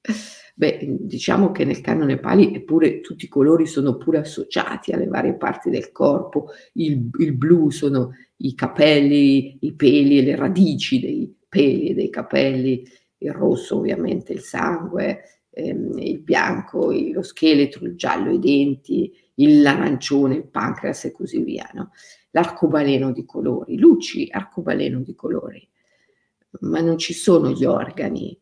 Beh, 0.58 0.96
diciamo 1.00 1.52
che 1.52 1.64
nel 1.64 1.80
canone 1.80 2.18
Pali 2.18 2.52
eppure 2.52 3.00
tutti 3.00 3.26
i 3.26 3.28
colori 3.28 3.64
sono 3.64 3.96
pure 3.96 4.18
associati 4.18 4.90
alle 4.90 5.06
varie 5.06 5.36
parti 5.36 5.70
del 5.70 5.92
corpo, 5.92 6.48
il, 6.74 7.08
il 7.18 7.32
blu 7.36 7.70
sono 7.70 8.12
i 8.38 8.54
capelli, 8.54 9.58
i 9.60 9.74
peli 9.74 10.18
e 10.18 10.22
le 10.22 10.34
radici 10.34 10.98
dei 10.98 11.32
peli 11.48 11.90
e 11.90 11.94
dei 11.94 12.10
capelli, 12.10 12.84
il 13.18 13.32
rosso 13.32 13.76
ovviamente 13.76 14.32
il 14.32 14.40
sangue, 14.40 15.37
ehm, 15.58 15.98
il 15.98 16.20
bianco, 16.20 16.92
lo 16.92 17.22
scheletro, 17.22 17.84
il 17.84 17.96
giallo, 17.96 18.30
i 18.30 18.38
denti, 18.38 19.12
l'arancione, 19.34 20.36
il 20.36 20.46
pancreas 20.46 21.04
e 21.06 21.12
così 21.12 21.42
via. 21.42 21.68
No? 21.74 21.90
L'arcobaleno 22.30 23.12
di 23.12 23.24
colori, 23.24 23.78
luci, 23.78 24.28
arcobaleno 24.30 25.00
di 25.00 25.14
colori, 25.14 25.68
ma 26.60 26.80
non 26.80 26.98
ci 26.98 27.12
sono 27.12 27.50
gli 27.50 27.64
organi. 27.64 28.38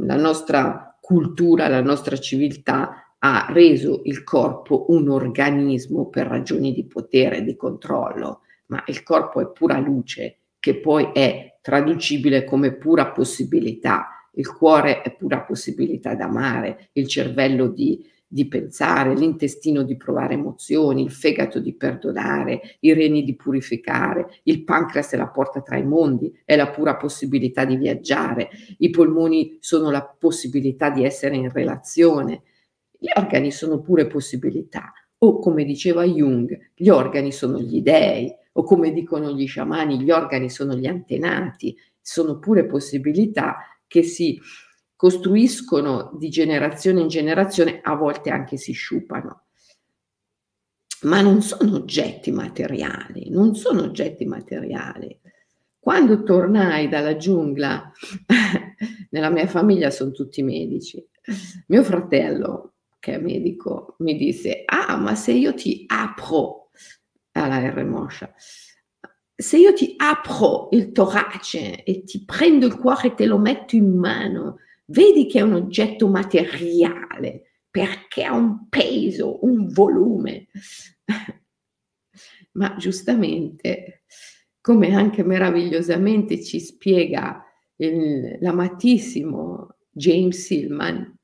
La 0.00 0.16
nostra 0.16 0.98
cultura, 1.00 1.68
la 1.68 1.82
nostra 1.82 2.16
civiltà 2.18 3.14
ha 3.18 3.46
reso 3.50 4.02
il 4.04 4.22
corpo 4.22 4.86
un 4.88 5.08
organismo 5.08 6.08
per 6.08 6.26
ragioni 6.26 6.72
di 6.72 6.84
potere 6.84 7.42
di 7.42 7.56
controllo, 7.56 8.42
ma 8.66 8.82
il 8.86 9.02
corpo 9.02 9.40
è 9.40 9.48
pura 9.48 9.78
luce 9.78 10.38
che 10.60 10.78
poi 10.78 11.10
è 11.12 11.58
traducibile 11.62 12.44
come 12.44 12.74
pura 12.74 13.10
possibilità 13.10 14.17
il 14.38 14.52
cuore 14.52 15.02
è 15.02 15.14
pura 15.14 15.40
possibilità 15.40 16.14
d'amare, 16.14 16.90
il 16.92 17.08
cervello 17.08 17.66
di, 17.66 18.04
di 18.26 18.46
pensare, 18.46 19.14
l'intestino 19.14 19.82
di 19.82 19.96
provare 19.96 20.34
emozioni, 20.34 21.02
il 21.02 21.10
fegato 21.10 21.58
di 21.58 21.74
perdonare, 21.74 22.60
i 22.80 22.92
reni 22.92 23.24
di 23.24 23.34
purificare, 23.34 24.40
il 24.44 24.62
pancreas 24.62 25.12
è 25.12 25.16
la 25.16 25.28
porta 25.28 25.60
tra 25.60 25.76
i 25.76 25.84
mondi, 25.84 26.32
è 26.44 26.54
la 26.54 26.70
pura 26.70 26.96
possibilità 26.96 27.64
di 27.64 27.76
viaggiare, 27.76 28.48
i 28.78 28.90
polmoni 28.90 29.56
sono 29.60 29.90
la 29.90 30.04
possibilità 30.04 30.90
di 30.90 31.04
essere 31.04 31.34
in 31.34 31.50
relazione, 31.50 32.42
gli 32.96 33.08
organi 33.16 33.50
sono 33.50 33.80
pure 33.80 34.06
possibilità. 34.06 34.92
O 35.20 35.40
come 35.40 35.64
diceva 35.64 36.04
Jung, 36.04 36.70
gli 36.76 36.88
organi 36.90 37.32
sono 37.32 37.58
gli 37.58 37.82
dei, 37.82 38.32
o 38.52 38.62
come 38.62 38.92
dicono 38.92 39.32
gli 39.32 39.48
sciamani, 39.48 40.00
gli 40.00 40.12
organi 40.12 40.48
sono 40.48 40.76
gli 40.76 40.86
antenati, 40.86 41.76
sono 42.00 42.38
pure 42.38 42.66
possibilità 42.66 43.56
che 43.88 44.04
si 44.04 44.40
costruiscono 44.94 46.10
di 46.18 46.28
generazione 46.28 47.00
in 47.00 47.08
generazione, 47.08 47.80
a 47.82 47.94
volte 47.94 48.30
anche 48.30 48.56
si 48.56 48.72
sciupano. 48.72 49.44
Ma 51.02 51.20
non 51.20 51.42
sono 51.42 51.76
oggetti 51.76 52.30
materiali, 52.30 53.30
non 53.30 53.54
sono 53.54 53.82
oggetti 53.82 54.24
materiali. 54.24 55.18
Quando 55.78 56.22
tornai 56.22 56.88
dalla 56.88 57.16
giungla, 57.16 57.90
nella 59.10 59.30
mia 59.30 59.46
famiglia 59.46 59.90
sono 59.90 60.10
tutti 60.10 60.42
medici, 60.42 61.04
mio 61.68 61.82
fratello, 61.84 62.74
che 62.98 63.14
è 63.14 63.18
medico, 63.18 63.94
mi 63.98 64.16
disse, 64.16 64.62
ah, 64.64 64.96
ma 64.96 65.14
se 65.14 65.32
io 65.32 65.54
ti 65.54 65.84
apro, 65.86 66.70
alla 67.32 67.60
R 67.60 67.84
moscia, 67.84 68.34
se 69.40 69.56
io 69.56 69.72
ti 69.72 69.94
apro 69.96 70.66
il 70.72 70.90
torace 70.90 71.84
e 71.84 72.02
ti 72.02 72.24
prendo 72.24 72.66
il 72.66 72.76
cuore 72.76 73.08
e 73.08 73.14
te 73.14 73.24
lo 73.24 73.38
metto 73.38 73.76
in 73.76 73.96
mano, 73.96 74.56
vedi 74.86 75.26
che 75.26 75.38
è 75.38 75.42
un 75.42 75.52
oggetto 75.52 76.08
materiale 76.08 77.62
perché 77.70 78.24
ha 78.24 78.34
un 78.34 78.68
peso, 78.68 79.44
un 79.44 79.68
volume. 79.68 80.48
Ma 82.54 82.74
giustamente, 82.78 84.02
come 84.60 84.92
anche 84.92 85.22
meravigliosamente 85.22 86.42
ci 86.42 86.58
spiega 86.58 87.40
il, 87.76 88.38
l'amatissimo 88.40 89.76
James 89.88 90.50
Hillman, 90.50 91.16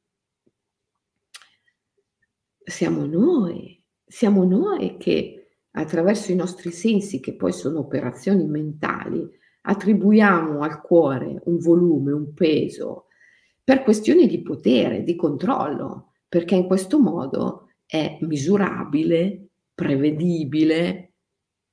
siamo 2.62 3.06
noi, 3.06 3.82
siamo 4.06 4.44
noi 4.44 4.98
che 4.98 5.43
attraverso 5.76 6.32
i 6.32 6.36
nostri 6.36 6.70
sensi, 6.70 7.20
che 7.20 7.34
poi 7.34 7.52
sono 7.52 7.80
operazioni 7.80 8.46
mentali, 8.46 9.28
attribuiamo 9.62 10.60
al 10.60 10.80
cuore 10.80 11.40
un 11.44 11.58
volume, 11.58 12.12
un 12.12 12.32
peso, 12.34 13.06
per 13.62 13.82
questioni 13.82 14.26
di 14.26 14.42
potere, 14.42 15.02
di 15.02 15.16
controllo, 15.16 16.12
perché 16.28 16.54
in 16.54 16.66
questo 16.66 17.00
modo 17.00 17.70
è 17.86 18.18
misurabile, 18.20 19.48
prevedibile 19.74 21.14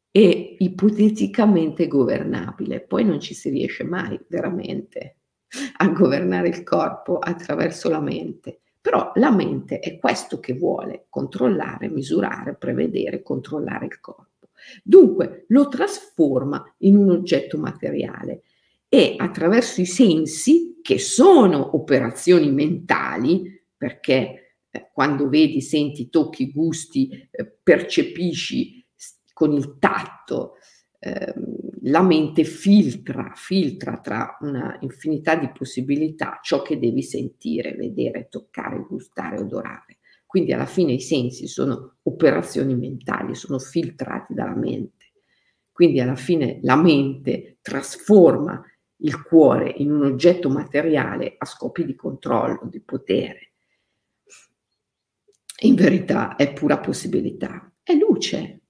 e 0.10 0.56
ipoteticamente 0.58 1.88
governabile. 1.88 2.82
Poi 2.82 3.04
non 3.04 3.20
ci 3.20 3.34
si 3.34 3.50
riesce 3.50 3.84
mai 3.84 4.20
veramente 4.30 5.18
a 5.78 5.90
governare 5.90 6.48
il 6.48 6.64
corpo 6.64 7.18
attraverso 7.18 7.90
la 7.90 8.00
mente. 8.00 8.62
Però 8.82 9.12
la 9.16 9.32
mente 9.32 9.80
è 9.80 10.00
questo 10.00 10.40
che 10.40 10.54
vuole, 10.54 11.06
controllare, 11.10 11.88
misurare, 11.88 12.56
prevedere, 12.56 13.22
controllare 13.22 13.86
il 13.86 14.00
corpo. 14.00 14.50
Dunque 14.84 15.46
lo 15.50 15.68
trasforma 15.68 16.64
in 16.80 16.98
un 16.98 17.12
oggetto 17.12 17.58
materiale 17.58 18.42
e 18.90 19.16
attraverso 19.18 19.82
i 19.82 19.86
sensi, 19.86 20.80
che 20.82 20.98
sono 20.98 21.76
operazioni 21.76 22.52
mentali, 22.52 23.64
perché 23.78 24.58
eh, 24.70 24.90
quando 24.92 25.30
vedi, 25.30 25.62
senti, 25.62 26.10
tocchi, 26.10 26.52
gusti, 26.52 27.10
eh, 27.32 27.46
percepisci 27.62 28.86
con 29.32 29.54
il 29.54 29.78
tatto, 29.80 30.56
Ehm, 31.04 31.60
la 31.86 32.04
mente 32.04 32.44
filtra, 32.44 33.32
filtra 33.36 34.00
tra 34.00 34.38
una 34.42 34.78
infinità 34.82 35.36
di 35.36 35.50
possibilità 35.50 36.40
ciò 36.44 36.62
che 36.62 36.78
devi 36.78 37.02
sentire, 37.02 37.74
vedere, 37.74 38.28
toccare, 38.30 38.86
gustare, 38.88 39.40
odorare. 39.40 39.98
Quindi 40.28 40.54
alla 40.54 40.68
fine 40.68 40.94
i 40.94 41.02
sensi 41.02 41.48
sono 41.48 41.96
operazioni 42.04 42.76
mentali, 42.76 43.34
sono 43.34 43.58
filtrati 43.58 44.36
dalla 44.36 44.56
mente. 44.56 45.12
Quindi 45.72 46.00
alla 46.00 46.16
fine 46.16 46.60
la 46.62 46.76
mente 46.76 47.58
trasforma 47.62 48.64
il 48.98 49.24
cuore 49.24 49.74
in 49.78 49.92
un 49.92 50.04
oggetto 50.04 50.50
materiale 50.50 51.34
a 51.36 51.46
scopi 51.46 51.84
di 51.84 51.96
controllo, 51.96 52.68
di 52.70 52.80
potere. 52.80 53.54
In 55.64 55.74
verità 55.76 56.36
è 56.36 56.54
pura 56.54 56.80
possibilità, 56.80 57.72
è 57.82 57.94
luce, 57.94 58.61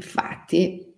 Infatti, 0.00 0.94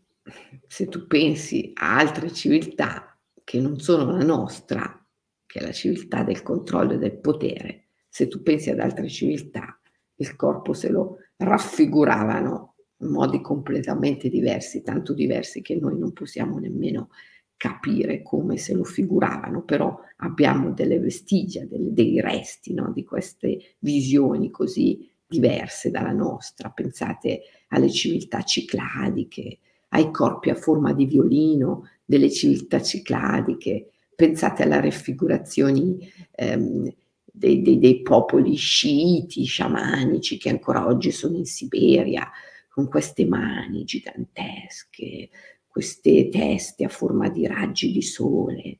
se 0.68 0.86
tu 0.86 1.08
pensi 1.08 1.72
a 1.74 1.96
altre 1.96 2.32
civiltà 2.32 3.18
che 3.42 3.60
non 3.60 3.80
sono 3.80 4.12
la 4.12 4.24
nostra, 4.24 5.04
che 5.44 5.58
è 5.58 5.62
la 5.62 5.72
civiltà 5.72 6.22
del 6.22 6.42
controllo 6.42 6.92
e 6.92 6.98
del 6.98 7.18
potere, 7.18 7.88
se 8.08 8.28
tu 8.28 8.42
pensi 8.42 8.70
ad 8.70 8.78
altre 8.78 9.08
civiltà, 9.08 9.76
il 10.14 10.36
corpo 10.36 10.72
se 10.72 10.88
lo 10.88 11.16
raffiguravano 11.36 12.76
in 12.98 13.08
modi 13.08 13.40
completamente 13.40 14.28
diversi, 14.28 14.82
tanto 14.82 15.14
diversi 15.14 15.62
che 15.62 15.74
noi 15.74 15.98
non 15.98 16.12
possiamo 16.12 16.58
nemmeno 16.58 17.08
capire 17.56 18.22
come 18.22 18.56
se 18.56 18.72
lo 18.74 18.84
figuravano, 18.84 19.64
però 19.64 19.98
abbiamo 20.18 20.70
delle 20.70 21.00
vestigia, 21.00 21.64
delle, 21.64 21.92
dei 21.92 22.20
resti 22.20 22.72
no, 22.72 22.92
di 22.92 23.02
queste 23.02 23.76
visioni 23.80 24.50
così 24.50 25.11
diverse 25.32 25.90
dalla 25.90 26.12
nostra. 26.12 26.70
Pensate 26.70 27.42
alle 27.68 27.90
civiltà 27.90 28.42
cicladiche, 28.42 29.58
ai 29.88 30.10
corpi 30.10 30.50
a 30.50 30.54
forma 30.54 30.92
di 30.92 31.06
violino 31.06 31.88
delle 32.04 32.30
civiltà 32.30 32.82
cicladiche, 32.82 33.90
pensate 34.14 34.62
alle 34.62 34.80
raffigurazioni 34.80 36.06
ehm, 36.32 36.92
dei, 37.24 37.62
dei, 37.62 37.78
dei, 37.78 38.02
popoli 38.02 38.54
sciiti, 38.54 39.44
sciamanici 39.44 40.36
che 40.36 40.50
ancora 40.50 40.86
oggi 40.86 41.10
sono 41.10 41.36
in 41.36 41.46
Siberia, 41.46 42.30
con 42.68 42.88
queste 42.88 43.26
mani 43.26 43.84
gigantesche, 43.84 45.30
queste 45.66 46.28
teste 46.28 46.84
a 46.84 46.88
forma 46.88 47.28
di 47.30 47.46
raggi 47.46 47.90
di 47.90 48.02
sole. 48.02 48.78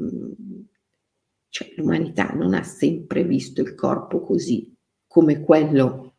Mm, 0.00 0.62
cioè, 1.48 1.72
l'umanità 1.76 2.30
non 2.34 2.54
ha 2.54 2.62
sempre 2.62 3.24
visto 3.24 3.60
il 3.60 3.74
corpo 3.74 4.20
così, 4.20 4.72
come 5.10 5.40
quello, 5.40 6.18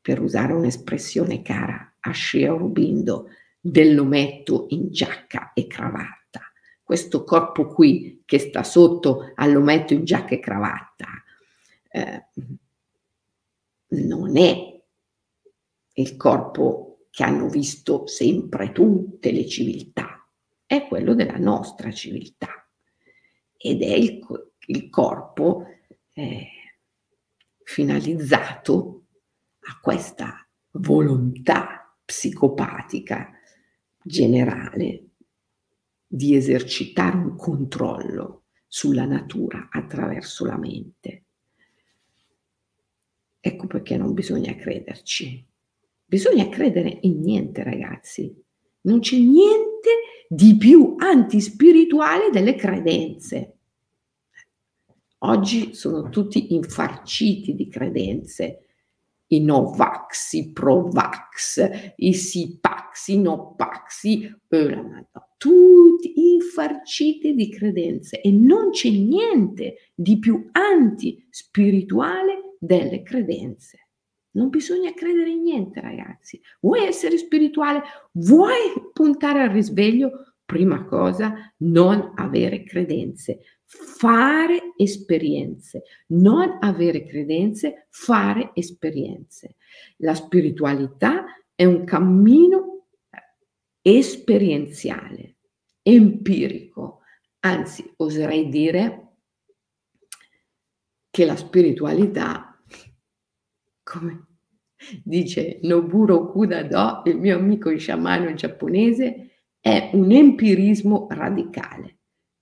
per 0.00 0.20
usare 0.20 0.52
un'espressione 0.52 1.42
cara 1.42 1.96
a 1.98 2.12
Sciaurubindo, 2.12 3.26
dell'ometto 3.58 4.66
in 4.68 4.92
giacca 4.92 5.52
e 5.52 5.66
cravatta. 5.66 6.40
Questo 6.80 7.24
corpo 7.24 7.66
qui 7.66 8.22
che 8.24 8.38
sta 8.38 8.62
sotto 8.62 9.32
all'ometto 9.34 9.94
in 9.94 10.04
giacca 10.04 10.36
e 10.36 10.38
cravatta 10.38 11.06
eh, 11.88 12.26
non 13.88 14.36
è 14.36 14.80
il 15.94 16.16
corpo 16.16 17.06
che 17.10 17.24
hanno 17.24 17.48
visto 17.48 18.06
sempre 18.06 18.70
tutte 18.70 19.32
le 19.32 19.44
civiltà, 19.44 20.24
è 20.64 20.86
quello 20.86 21.14
della 21.14 21.38
nostra 21.38 21.90
civiltà 21.90 22.64
ed 23.56 23.82
è 23.82 23.92
il, 23.92 24.20
il 24.66 24.88
corpo 24.88 25.64
eh, 26.12 26.48
finalizzato 27.64 29.06
a 29.60 29.78
questa 29.80 30.46
volontà 30.72 31.96
psicopatica 32.04 33.30
generale 34.02 35.04
di 36.06 36.36
esercitare 36.36 37.16
un 37.16 37.36
controllo 37.36 38.44
sulla 38.66 39.04
natura 39.04 39.68
attraverso 39.70 40.44
la 40.44 40.58
mente. 40.58 41.24
Ecco 43.40 43.66
perché 43.66 43.96
non 43.96 44.14
bisogna 44.14 44.54
crederci. 44.54 45.44
Bisogna 46.04 46.48
credere 46.48 46.98
in 47.02 47.20
niente, 47.20 47.62
ragazzi. 47.62 48.34
Non 48.82 49.00
c'è 49.00 49.16
niente 49.16 49.90
di 50.28 50.56
più 50.56 50.94
antispirituale 50.98 52.30
delle 52.30 52.54
credenze. 52.54 53.56
Oggi 55.26 55.74
sono 55.74 56.10
tutti 56.10 56.54
infarciti 56.54 57.54
di 57.54 57.68
credenze, 57.68 58.66
i 59.28 59.40
Novax, 59.40 60.34
i 60.34 60.52
Provax, 60.52 61.94
i 61.96 62.12
Sipax, 62.12 63.08
i 63.08 63.18
Nopax, 63.18 64.02
i 64.02 64.30
tutti 65.38 66.32
infarciti 66.32 67.34
di 67.34 67.50
credenze 67.50 68.20
e 68.20 68.30
non 68.30 68.70
c'è 68.70 68.90
niente 68.90 69.92
di 69.94 70.18
più 70.18 70.46
antispirituale 70.52 72.56
delle 72.58 73.02
credenze. 73.02 73.88
Non 74.32 74.50
bisogna 74.50 74.92
credere 74.92 75.30
in 75.30 75.42
niente, 75.42 75.80
ragazzi. 75.80 76.40
Vuoi 76.60 76.84
essere 76.84 77.16
spirituale? 77.16 77.82
Vuoi 78.12 78.90
puntare 78.92 79.40
al 79.40 79.50
risveglio? 79.50 80.34
Prima 80.44 80.84
cosa, 80.84 81.54
non 81.58 82.12
avere 82.16 82.64
credenze 82.64 83.40
fare 83.66 84.72
esperienze, 84.76 85.82
non 86.08 86.58
avere 86.60 87.06
credenze, 87.06 87.86
fare 87.90 88.50
esperienze. 88.54 89.56
La 89.98 90.14
spiritualità 90.14 91.24
è 91.54 91.64
un 91.64 91.84
cammino 91.84 92.86
esperienziale, 93.80 95.36
empirico, 95.82 97.00
anzi 97.40 97.92
oserei 97.96 98.48
dire 98.48 99.00
che 101.10 101.24
la 101.24 101.36
spiritualità, 101.36 102.60
come 103.82 104.26
dice 105.02 105.58
Noburo 105.62 106.30
Kudado, 106.30 107.02
il 107.04 107.18
mio 107.18 107.36
amico 107.36 107.76
sciamano 107.76 108.32
giapponese, 108.34 109.42
è 109.60 109.90
un 109.92 110.10
empirismo 110.10 111.06
radicale 111.10 111.93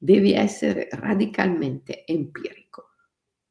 devi 0.02 0.32
essere 0.32 0.88
radicalmente 0.90 2.04
empirico, 2.04 2.88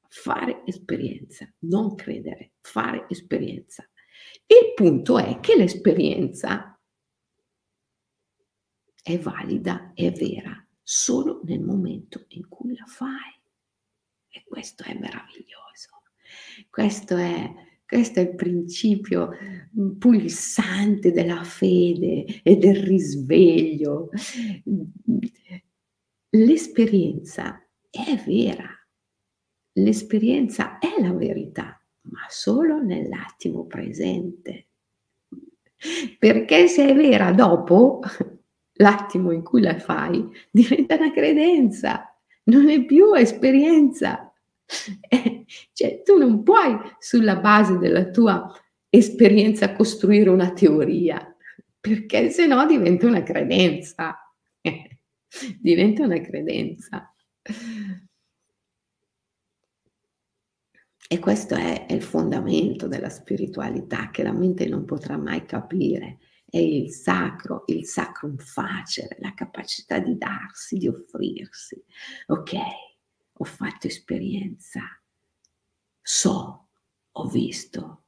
fare 0.09 0.63
esperienza, 0.65 1.49
non 1.59 1.95
credere, 1.95 2.55
fare 2.59 3.05
esperienza. 3.07 3.89
Il 4.45 4.73
punto 4.75 5.17
è 5.17 5.39
che 5.39 5.55
l'esperienza 5.55 6.77
è 9.01 9.17
valida, 9.17 9.93
è 9.95 10.11
vera, 10.11 10.53
solo 10.83 11.39
nel 11.45 11.61
momento 11.61 12.25
in 12.29 12.49
cui 12.49 12.75
la 12.75 12.85
fai. 12.85 13.39
E 14.27 14.43
questo 14.45 14.83
è 14.83 14.93
meraviglioso. 14.93 16.01
Questo 16.69 17.15
è, 17.15 17.49
questo 17.85 18.19
è 18.19 18.23
il 18.23 18.35
principio 18.35 19.29
pulsante 19.97 21.13
della 21.13 21.45
fede 21.45 22.41
e 22.43 22.57
del 22.57 22.75
risveglio. 22.75 24.09
L'esperienza 26.33 27.61
è 27.89 28.15
vera, 28.25 28.69
l'esperienza 29.73 30.79
è 30.79 31.01
la 31.01 31.11
verità, 31.11 31.77
ma 32.03 32.21
solo 32.29 32.81
nell'attimo 32.81 33.65
presente. 33.65 34.67
Perché 36.17 36.67
se 36.67 36.87
è 36.87 36.95
vera 36.95 37.33
dopo, 37.33 37.99
l'attimo 38.75 39.31
in 39.31 39.43
cui 39.43 39.59
la 39.61 39.77
fai 39.77 40.25
diventa 40.49 40.95
una 40.95 41.11
credenza, 41.11 42.17
non 42.45 42.69
è 42.69 42.85
più 42.85 43.13
esperienza. 43.13 44.25
Eh, 45.09 45.43
cioè, 45.73 46.01
tu 46.01 46.17
non 46.17 46.43
puoi 46.43 46.79
sulla 46.97 47.35
base 47.35 47.77
della 47.77 48.09
tua 48.09 48.49
esperienza 48.87 49.73
costruire 49.73 50.29
una 50.29 50.53
teoria, 50.53 51.35
perché 51.77 52.29
se 52.29 52.47
no 52.47 52.65
diventa 52.65 53.05
una 53.05 53.21
credenza. 53.21 54.30
Diventa 55.59 56.03
una 56.03 56.19
credenza. 56.19 57.13
E 61.07 61.19
questo 61.19 61.55
è, 61.55 61.87
è 61.87 61.93
il 61.93 62.03
fondamento 62.03 62.87
della 62.87 63.09
spiritualità 63.09 64.09
che 64.11 64.23
la 64.23 64.31
mente 64.31 64.65
non 64.67 64.85
potrà 64.85 65.17
mai 65.17 65.45
capire 65.45 66.19
è 66.51 66.57
il 66.57 66.91
sacro, 66.91 67.63
il 67.67 67.85
sacrum 67.85 68.35
facere, 68.35 69.15
la 69.21 69.33
capacità 69.33 69.99
di 69.99 70.17
darsi, 70.17 70.77
di 70.77 70.89
offrirsi. 70.89 71.81
Ok, 72.27 72.53
ho 73.31 73.43
fatto 73.45 73.87
esperienza, 73.87 74.81
so, 76.01 76.67
ho 77.09 77.27
visto, 77.29 78.03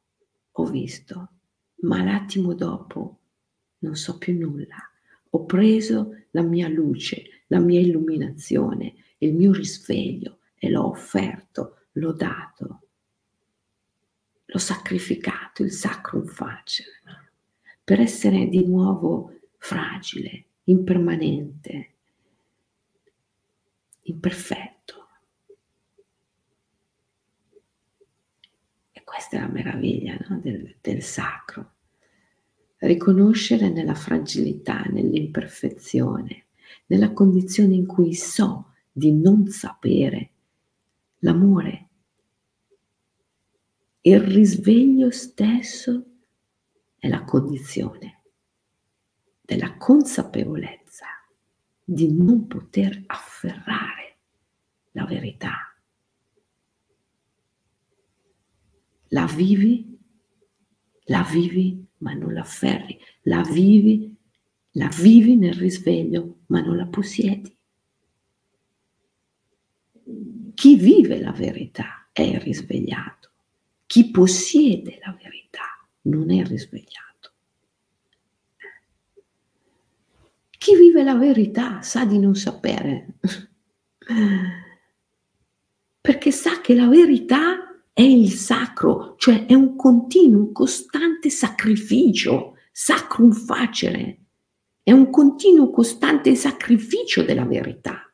ho 0.52 0.66
visto, 0.66 1.32
ma 1.84 2.04
l'attimo 2.04 2.54
dopo 2.54 3.22
non 3.80 3.96
so 3.96 4.18
più 4.18 4.38
nulla. 4.38 4.93
Ho 5.36 5.46
preso 5.46 6.26
la 6.32 6.42
mia 6.42 6.68
luce, 6.68 7.44
la 7.48 7.60
mia 7.60 7.80
illuminazione, 7.80 8.96
il 9.20 9.34
mio 9.34 9.52
risveglio 9.52 10.40
e 10.56 10.70
l'ho 10.70 10.88
offerto, 10.88 11.88
l'ho 11.94 12.14
dato, 12.14 12.82
l'ho 14.46 14.58
sacrificato, 14.58 15.64
il 15.64 15.72
sacrum 15.72 16.26
facere 16.26 16.92
per 17.84 18.00
essere 18.00 18.48
di 18.48 18.66
nuovo 18.66 19.40
fragile, 19.58 20.46
impermanente, 20.64 21.96
imperfetto. 24.04 25.08
E 28.92 29.04
questa 29.04 29.38
è 29.38 29.40
la 29.42 29.48
meraviglia 29.48 30.18
no? 30.30 30.40
del, 30.40 30.78
del 30.80 31.02
sacro. 31.02 31.73
Riconoscere 32.84 33.70
nella 33.70 33.96
fragilità, 33.96 34.82
nell'imperfezione, 34.90 36.48
nella 36.88 37.14
condizione 37.14 37.76
in 37.76 37.86
cui 37.86 38.14
so 38.14 38.74
di 38.92 39.14
non 39.14 39.48
sapere 39.48 40.32
l'amore, 41.20 41.88
il 44.02 44.20
risveglio 44.20 45.12
stesso 45.12 46.06
è 47.00 47.08
la 47.08 47.24
condizione 47.24 48.24
della 49.40 49.78
consapevolezza 49.78 51.06
di 51.82 52.12
non 52.12 52.48
poter 52.48 53.02
afferrare 53.06 54.18
la 54.92 55.06
verità. 55.06 55.74
La 59.08 59.26
vivi, 59.26 59.98
la 61.06 61.24
vivi 61.24 61.83
ma 62.04 62.14
non 62.14 62.34
la 62.34 62.42
afferri, 62.42 63.00
la 63.24 63.42
vivi, 63.42 64.16
la 64.72 64.90
vivi 64.90 65.38
nel 65.38 65.54
risveglio 65.54 66.42
ma 66.48 66.60
non 66.60 66.76
la 66.76 66.86
possiedi. 66.86 67.58
Chi 70.54 70.76
vive 70.76 71.20
la 71.20 71.32
verità 71.32 72.10
è 72.12 72.38
risvegliato, 72.40 73.32
chi 73.88 74.12
possiede 74.12 75.00
la 75.04 75.18
verità 75.20 75.88
non 76.02 76.30
è 76.30 76.44
risvegliato. 76.44 77.32
Chi 80.50 80.76
vive 80.76 81.04
la 81.04 81.16
verità 81.16 81.82
sa 81.82 82.06
di 82.06 82.20
non 82.20 82.36
sapere, 82.36 83.16
perché 86.02 86.32
sa 86.32 86.62
che 86.62 86.76
la 86.76 86.88
verità 86.88 87.73
è 87.94 88.02
il 88.02 88.32
sacro, 88.32 89.16
cioè 89.18 89.46
è 89.46 89.54
un 89.54 89.76
continuo, 89.76 90.52
costante 90.52 91.30
sacrificio, 91.30 92.56
sacrum 92.72 93.32
facere, 93.32 94.18
è 94.82 94.92
un 94.92 95.12
continuo, 95.12 95.70
costante 95.70 96.34
sacrificio 96.36 97.24
della 97.24 97.46
verità. 97.46 98.12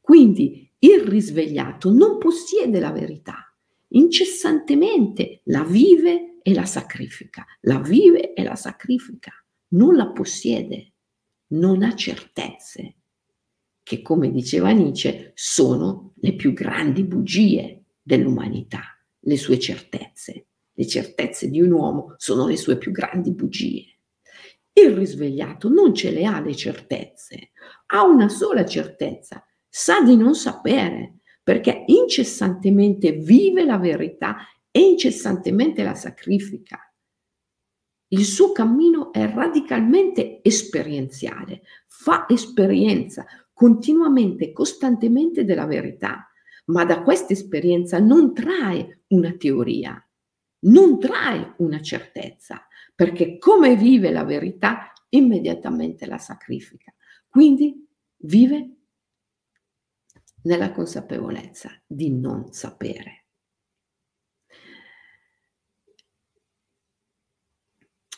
Quindi 0.00 0.70
il 0.78 1.00
risvegliato 1.00 1.92
non 1.92 2.18
possiede 2.18 2.78
la 2.78 2.92
verità, 2.92 3.52
incessantemente 3.88 5.40
la 5.44 5.64
vive 5.64 6.38
e 6.42 6.54
la 6.54 6.64
sacrifica, 6.64 7.44
la 7.62 7.80
vive 7.80 8.32
e 8.32 8.42
la 8.44 8.54
sacrifica, 8.54 9.32
non 9.70 9.96
la 9.96 10.08
possiede, 10.12 10.92
non 11.48 11.82
ha 11.82 11.94
certezze, 11.94 12.94
che 13.82 14.00
come 14.00 14.30
diceva 14.30 14.70
Nietzsche 14.70 15.32
sono 15.34 16.12
le 16.16 16.34
più 16.34 16.52
grandi 16.52 17.02
bugie 17.04 17.82
dell'umanità, 18.00 18.97
le 19.28 19.36
sue 19.36 19.58
certezze. 19.58 20.46
Le 20.72 20.86
certezze 20.86 21.50
di 21.50 21.60
un 21.60 21.70
uomo 21.70 22.14
sono 22.16 22.46
le 22.46 22.56
sue 22.56 22.78
più 22.78 22.90
grandi 22.92 23.32
bugie. 23.32 23.84
Il 24.72 24.92
risvegliato 24.92 25.68
non 25.68 25.94
ce 25.94 26.10
le 26.10 26.24
ha 26.24 26.40
le 26.40 26.54
certezze, 26.54 27.50
ha 27.86 28.04
una 28.04 28.28
sola 28.28 28.64
certezza, 28.64 29.44
sa 29.68 30.00
di 30.00 30.16
non 30.16 30.34
sapere, 30.34 31.18
perché 31.42 31.84
incessantemente 31.86 33.12
vive 33.12 33.64
la 33.64 33.76
verità 33.76 34.36
e 34.70 34.80
incessantemente 34.80 35.82
la 35.82 35.94
sacrifica. 35.94 36.80
Il 38.10 38.24
suo 38.24 38.52
cammino 38.52 39.12
è 39.12 39.28
radicalmente 39.28 40.40
esperienziale, 40.42 41.62
fa 41.86 42.24
esperienza 42.28 43.26
continuamente, 43.52 44.52
costantemente 44.52 45.44
della 45.44 45.66
verità, 45.66 46.30
ma 46.66 46.84
da 46.84 47.02
questa 47.02 47.32
esperienza 47.32 47.98
non 47.98 48.32
trae 48.32 48.97
una 49.08 49.32
teoria, 49.36 50.02
non 50.60 50.98
trae 50.98 51.54
una 51.58 51.80
certezza, 51.80 52.66
perché 52.94 53.38
come 53.38 53.76
vive 53.76 54.10
la 54.10 54.24
verità, 54.24 54.92
immediatamente 55.10 56.06
la 56.06 56.18
sacrifica. 56.18 56.92
Quindi 57.28 57.86
vive 58.18 58.76
nella 60.42 60.72
consapevolezza 60.72 61.70
di 61.86 62.10
non 62.10 62.52
sapere. 62.52 63.26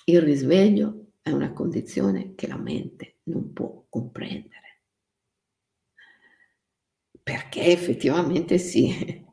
Il 0.05 0.23
risveglio 0.23 1.13
è 1.21 1.31
una 1.31 1.53
condizione 1.53 2.35
che 2.35 2.49
la 2.49 2.57
mente 2.59 3.19
non 3.25 3.53
può 3.53 3.87
comprendere, 3.89 4.83
perché 7.23 7.67
effettivamente 7.67 8.59
si, 8.59 9.25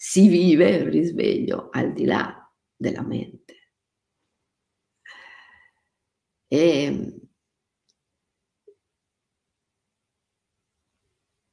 si 0.00 0.28
vive 0.28 0.76
il 0.76 0.90
risveglio 0.90 1.70
al 1.70 1.92
di 1.92 2.04
là 2.04 2.54
della 2.76 3.02
mente. 3.02 3.72
E 6.46 7.20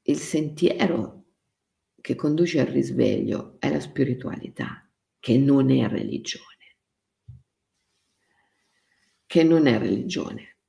il 0.03 0.17
sentiero 0.17 1.25
che 1.99 2.13
conduce 2.13 2.59
al 2.59 2.67
risveglio 2.67 3.55
è 3.59 3.71
la 3.71 3.79
spiritualità, 3.79 4.87
che 5.19 5.37
non 5.39 5.71
è 5.71 5.87
religione 5.87 6.55
che 9.35 9.43
non 9.43 9.67
è 9.67 9.77
religione. 9.77 10.59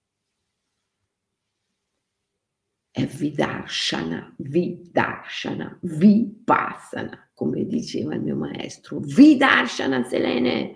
È 2.91 3.07
vidarshana, 3.07 4.35
vidarshana, 4.39 5.79
vipassana, 5.83 7.26
come 7.37 7.67
diceva 7.67 8.15
il 8.15 8.23
mio 8.23 8.35
maestro, 8.35 8.99
vidarshana 8.99 10.03
Selene. 10.05 10.73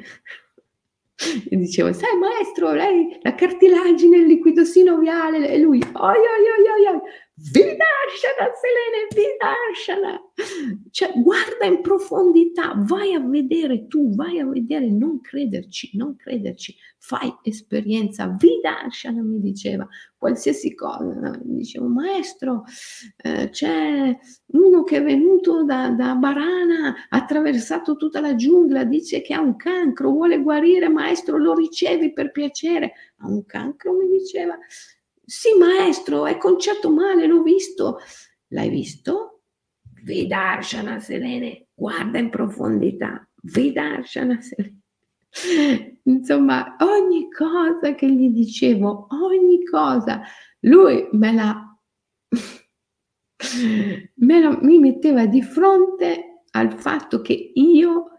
E 1.49 1.57
dicevo, 1.57 1.93
sai 1.93 2.19
maestro, 2.19 2.73
lei 2.73 3.19
la 3.23 3.35
cartilagine, 3.35 4.19
il 4.19 4.27
liquido 4.27 4.65
sinoviale, 4.65 5.49
e 5.49 5.59
lui, 5.59 5.81
oi 5.81 6.17
oi 6.17 6.17
oi 6.17 6.87
oi, 6.87 6.95
oi 6.95 7.01
Vidarsana, 7.43 8.53
Selene, 8.61 9.09
Vidarsana. 9.15 10.21
Cioè, 10.91 11.13
guarda 11.17 11.65
in 11.65 11.81
profondità, 11.81 12.75
vai 12.77 13.15
a 13.15 13.21
vedere 13.21 13.87
tu, 13.87 14.15
vai 14.15 14.39
a 14.39 14.47
vedere, 14.47 14.91
non 14.91 15.23
crederci, 15.23 15.97
non 15.97 16.17
crederci, 16.17 16.77
fai 16.99 17.35
esperienza. 17.43 18.37
Vidarsana 18.39 19.23
mi 19.23 19.41
diceva, 19.41 19.89
qualsiasi 20.19 20.75
cosa. 20.75 21.39
Dicevo, 21.43 21.87
maestro, 21.87 22.65
eh, 23.17 23.49
c'è 23.49 24.19
uno 24.49 24.85
che 24.85 24.97
è 24.99 25.03
venuto 25.03 25.65
da, 25.65 25.89
da 25.89 26.15
Barana, 26.17 26.95
ha 27.09 27.17
attraversato 27.17 27.97
tutta 27.97 28.21
la 28.21 28.35
giungla, 28.35 28.85
dice 28.85 29.23
che 29.23 29.33
ha 29.33 29.41
un 29.41 29.57
cancro, 29.57 30.11
vuole 30.11 30.43
guarire, 30.43 30.89
maestro, 30.91 31.39
lo 31.39 31.55
ricevi 31.55 32.13
per 32.13 32.33
piacere. 32.33 32.93
Ha 33.19 33.29
un 33.29 33.47
cancro, 33.47 33.95
mi 33.95 34.09
diceva. 34.09 34.59
Sì, 35.31 35.57
maestro, 35.57 36.27
è 36.27 36.37
conciato 36.39 36.91
male, 36.91 37.29
l'ho 37.29 37.41
visto. 37.43 37.99
L'hai 38.49 38.69
visto? 38.69 39.43
Vedarshana 40.03 40.99
Selene, 40.99 41.69
guarda 41.73 42.19
in 42.19 42.31
profondità. 42.31 43.25
Vedarshana 43.43 44.41
Selene. 44.41 44.81
Insomma, 46.03 46.75
ogni 46.81 47.31
cosa 47.31 47.95
che 47.95 48.11
gli 48.11 48.31
dicevo, 48.31 49.07
ogni 49.11 49.65
cosa, 49.65 50.21
lui 50.63 51.09
me 51.13 51.33
la, 51.33 51.79
me 54.17 54.41
la 54.41 54.59
mi 54.63 54.79
metteva 54.81 55.27
di 55.27 55.43
fronte 55.43 56.43
al 56.51 56.73
fatto 56.73 57.21
che 57.21 57.53
io 57.55 58.19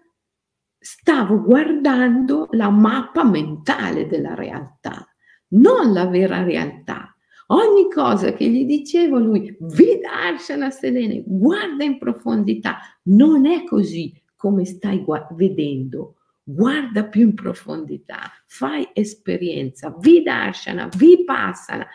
stavo 0.80 1.42
guardando 1.42 2.48
la 2.52 2.70
mappa 2.70 3.26
mentale 3.26 4.08
della 4.08 4.34
realtà 4.34 5.11
non 5.52 5.94
la 5.94 6.06
vera 6.06 6.44
realtà. 6.44 7.16
Ogni 7.48 7.92
cosa 7.92 8.34
che 8.34 8.48
gli 8.50 8.66
dicevo 8.66 9.18
lui, 9.18 9.56
vidarsela 9.60 10.70
Selene, 10.70 11.24
guarda 11.26 11.84
in 11.84 11.98
profondità, 11.98 12.78
non 13.04 13.46
è 13.46 13.66
così 13.66 14.14
come 14.36 14.66
stai 14.66 15.04
gu- 15.04 15.34
vedendo. 15.34 16.16
Guarda 16.44 17.06
più 17.06 17.22
in 17.22 17.34
profondità, 17.36 18.32
fai 18.46 18.90
esperienza, 18.94 19.96
vidarsana, 20.00 20.90
vipassana, 20.96 21.86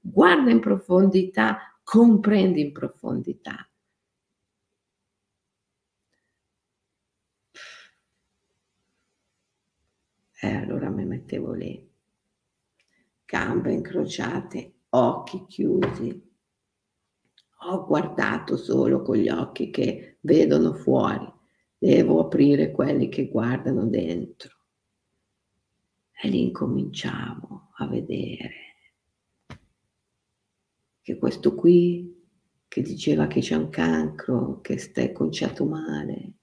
guarda 0.00 0.50
in 0.50 0.60
profondità, 0.60 1.58
comprendi 1.82 2.60
in 2.60 2.72
profondità. 2.72 3.68
E 10.40 10.54
allora 10.54 10.90
mi 10.90 11.04
mettevo 11.06 11.52
lì 11.52 11.93
gambe 13.34 13.72
incrociate, 13.72 14.74
occhi 14.90 15.44
chiusi. 15.48 16.22
Ho 17.66 17.84
guardato 17.84 18.56
solo 18.56 19.02
con 19.02 19.16
gli 19.16 19.28
occhi 19.28 19.70
che 19.70 20.18
vedono 20.20 20.72
fuori, 20.72 21.28
devo 21.76 22.20
aprire 22.20 22.70
quelli 22.70 23.08
che 23.08 23.26
guardano 23.28 23.86
dentro. 23.86 24.52
E 26.12 26.28
lì 26.28 26.42
incominciavo 26.42 27.70
a 27.78 27.88
vedere 27.88 28.52
che 31.02 31.18
questo 31.18 31.56
qui 31.56 32.22
che 32.68 32.82
diceva 32.82 33.26
che 33.26 33.40
c'è 33.40 33.56
un 33.56 33.68
cancro, 33.68 34.60
che 34.60 34.78
stai 34.78 35.12
conciato 35.12 35.64
male, 35.64 36.34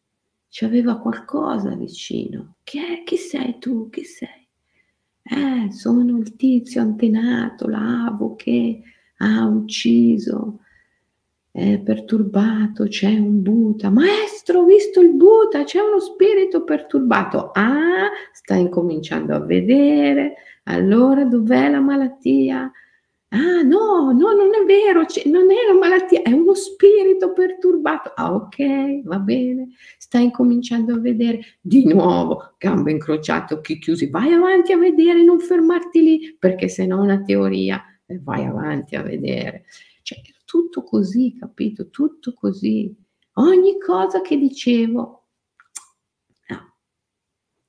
ci 0.50 0.66
aveva 0.66 1.00
qualcosa 1.00 1.74
vicino. 1.74 2.58
Chi 2.64 2.80
è? 2.80 3.04
Chi 3.06 3.16
sei 3.16 3.60
tu? 3.60 3.90
Chi 3.90 4.04
sei? 4.04 4.41
Eh, 5.24 5.72
sono 5.72 6.18
il 6.18 6.36
tizio 6.36 6.82
antenato, 6.82 7.68
l'avo 7.68 8.36
che 8.36 8.82
ha 9.18 9.46
ucciso, 9.46 10.60
è 11.52 11.80
perturbato, 11.80 12.86
c'è 12.86 13.18
un 13.18 13.42
Buddha. 13.42 13.90
Maestro, 13.90 14.62
ho 14.62 14.66
visto 14.66 15.02
il 15.02 15.14
Buddha, 15.14 15.64
c'è 15.64 15.80
uno 15.80 16.00
spirito 16.00 16.64
perturbato. 16.64 17.52
Ah, 17.54 18.10
sta 18.32 18.56
incominciando 18.56 19.36
a 19.36 19.40
vedere. 19.40 20.36
Allora 20.64 21.26
dov'è 21.26 21.70
la 21.70 21.82
malattia? 21.82 22.72
Ah, 23.34 23.62
no, 23.62 24.12
no, 24.12 24.34
non 24.34 24.50
è 24.54 24.66
vero, 24.66 25.06
non 25.26 25.52
è 25.52 25.70
una 25.70 25.80
malattia, 25.80 26.22
è 26.22 26.34
uno 26.34 26.54
spirito 26.54 27.32
perturbato. 27.32 28.12
Ah, 28.14 28.34
ok, 28.34 29.04
va 29.04 29.20
bene. 29.20 29.70
Stai 29.98 30.26
incominciando 30.26 30.96
a 30.96 31.00
vedere 31.00 31.40
di 31.62 31.86
nuovo, 31.86 32.56
gambe 32.58 32.92
incrociate, 32.92 33.54
occhi 33.54 33.80
chiusi. 33.80 34.10
Vai 34.10 34.34
avanti 34.34 34.74
a 34.74 34.78
vedere, 34.78 35.24
non 35.24 35.40
fermarti 35.40 36.02
lì, 36.02 36.36
perché 36.38 36.68
se 36.68 36.86
no 36.86 37.02
una 37.02 37.22
teoria. 37.22 37.82
E 38.06 38.20
vai 38.22 38.44
avanti 38.44 38.98
a 38.98 39.02
vedere. 39.02 39.64
Cioè, 40.02 40.20
tutto 40.44 40.84
così, 40.84 41.34
capito? 41.40 41.90
Tutto 41.90 42.34
così. 42.34 42.94
Ogni 43.36 43.80
cosa 43.80 44.20
che 44.20 44.38
dicevo 44.38 45.21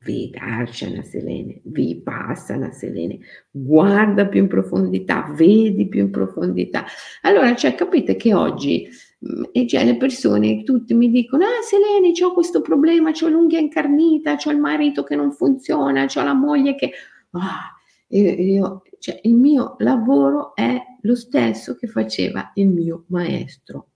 Vidarsana 0.02 1.02
Selene, 1.02 1.60
Vipassana 1.64 2.72
Selene, 2.72 3.18
guarda 3.50 4.26
più 4.26 4.40
in 4.40 4.48
profondità, 4.48 5.32
vedi 5.34 5.88
più 5.88 6.00
in 6.00 6.10
profondità. 6.10 6.84
Allora, 7.22 7.54
cioè, 7.54 7.74
capite 7.74 8.16
che 8.16 8.34
oggi 8.34 8.88
mm, 8.88 9.44
e 9.52 9.66
cioè, 9.66 9.84
le 9.84 9.96
persone 9.96 10.64
tutti 10.64 10.94
mi 10.94 11.10
dicono: 11.10 11.44
Ah, 11.44 11.62
Selene, 11.62 12.12
ho 12.22 12.32
questo 12.32 12.60
problema, 12.60 13.10
ho 13.10 13.28
l'unghia 13.28 13.58
incarnita, 13.58 14.36
ho 14.44 14.50
il 14.50 14.58
marito 14.58 15.04
che 15.04 15.14
non 15.14 15.32
funziona, 15.32 16.04
ho 16.04 16.22
la 16.22 16.34
moglie 16.34 16.74
che. 16.74 16.92
Ah, 17.30 17.74
io, 18.08 18.82
cioè, 18.98 19.20
il 19.22 19.34
mio 19.34 19.76
lavoro 19.78 20.54
è 20.54 20.78
lo 21.00 21.14
stesso 21.14 21.76
che 21.76 21.86
faceva 21.86 22.50
il 22.54 22.68
mio 22.68 23.04
maestro. 23.08 23.88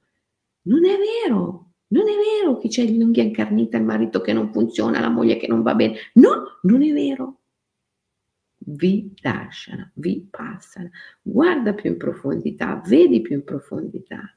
Non 0.62 0.84
è 0.84 0.96
vero, 1.26 1.65
non 1.88 2.08
è 2.08 2.12
vero 2.40 2.58
che 2.58 2.68
c'è 2.68 2.84
l'unghia 2.84 3.22
incarnita, 3.22 3.76
il 3.76 3.84
marito 3.84 4.20
che 4.20 4.32
non 4.32 4.52
funziona, 4.52 5.00
la 5.00 5.08
moglie 5.08 5.36
che 5.36 5.46
non 5.46 5.62
va 5.62 5.74
bene. 5.74 5.96
No, 6.14 6.58
non 6.62 6.82
è 6.82 6.92
vero. 6.92 7.38
Vi 8.58 9.14
lasciano, 9.22 9.90
vi 9.94 10.26
passano. 10.28 10.90
Guarda 11.22 11.74
più 11.74 11.90
in 11.90 11.96
profondità, 11.96 12.82
vedi 12.84 13.20
più 13.20 13.36
in 13.36 13.44
profondità. 13.44 14.36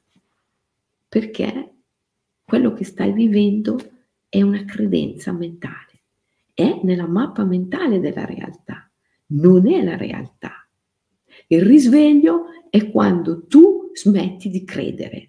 Perché 1.07 1.73
quello 2.43 2.73
che 2.73 2.83
stai 2.83 3.11
vivendo 3.11 3.77
è 4.29 4.43
una 4.43 4.63
credenza 4.65 5.31
mentale. 5.31 5.87
È 6.53 6.81
nella 6.83 7.07
mappa 7.07 7.43
mentale 7.43 7.99
della 7.99 8.25
realtà. 8.25 8.87
Non 9.27 9.67
è 9.67 9.83
la 9.83 9.97
realtà. 9.97 10.67
Il 11.47 11.63
risveglio 11.63 12.45
è 12.69 12.91
quando 12.91 13.47
tu 13.47 13.89
smetti 13.93 14.51
di 14.51 14.63
credere 14.63 15.28